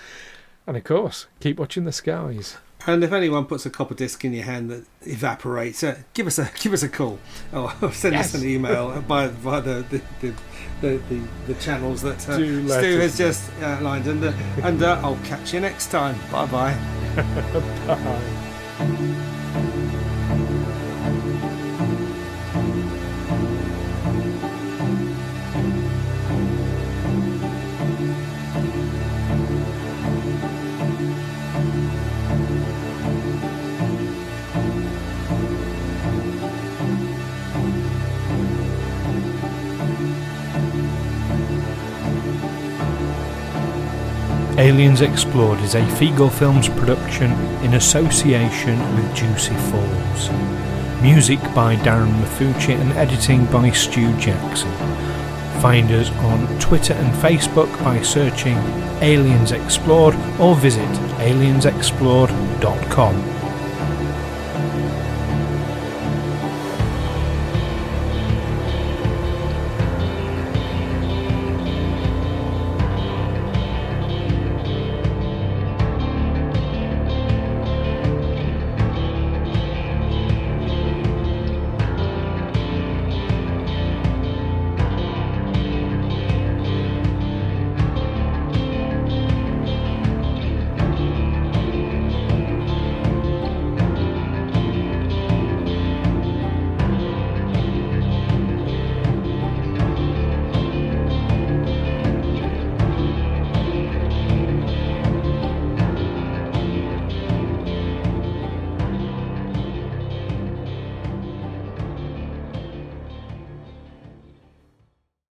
And 0.65 0.75
of 0.75 0.83
course, 0.83 1.27
keep 1.39 1.59
watching 1.59 1.85
the 1.85 1.93
skies. 1.93 2.57
And 2.85 3.03
if 3.03 3.11
anyone 3.11 3.45
puts 3.45 3.65
a 3.65 3.69
copper 3.69 3.95
disc 3.95 4.23
in 4.23 4.33
your 4.33 4.45
hand 4.45 4.69
that 4.69 4.85
evaporates, 5.01 5.83
uh, 5.83 5.97
give 6.13 6.27
us 6.27 6.37
a 6.39 6.49
give 6.59 6.73
us 6.73 6.83
a 6.83 6.89
call 6.89 7.19
or 7.51 7.71
send 7.91 8.13
Yes. 8.13 8.33
us 8.35 8.41
an 8.41 8.47
email 8.47 9.01
by 9.07 9.27
via 9.27 9.61
the 9.61 9.85
the, 9.89 10.01
the, 10.21 10.33
the, 10.81 10.97
the, 11.09 11.21
the 11.47 11.53
channels 11.55 12.01
that 12.03 12.17
uh, 12.29 12.35
Stu 12.35 12.99
has 12.99 13.19
know. 13.19 13.25
just 13.25 13.51
outlined. 13.61 14.07
And 14.07 14.23
uh, 14.23 14.33
and 14.63 14.83
uh, 14.83 15.01
I'll 15.03 15.17
catch 15.25 15.53
you 15.53 15.59
next 15.59 15.87
time. 15.91 16.15
Bye 16.31 16.45
bye. 16.45 16.77
Bye. 17.87 19.13
Aliens 44.57 45.01
Explored 45.01 45.59
is 45.59 45.75
a 45.75 45.81
Feegle 45.81 46.31
Films 46.31 46.67
production 46.67 47.29
in 47.63 47.75
association 47.75 48.79
with 48.95 49.15
Juicy 49.15 49.53
Falls. 49.53 50.31
Music 50.99 51.39
by 51.53 51.75
Darren 51.75 52.11
Maffucci 52.19 52.73
and 52.73 52.91
editing 52.93 53.45
by 53.51 53.69
Stu 53.69 54.17
Jackson. 54.17 54.71
Find 55.61 55.91
us 55.91 56.09
on 56.09 56.47
Twitter 56.59 56.93
and 56.93 57.13
Facebook 57.17 57.71
by 57.83 58.01
searching 58.01 58.57
Aliens 58.99 59.51
Explored 59.51 60.15
or 60.39 60.55
visit 60.55 60.89
aliensexplored.com. 61.19 63.36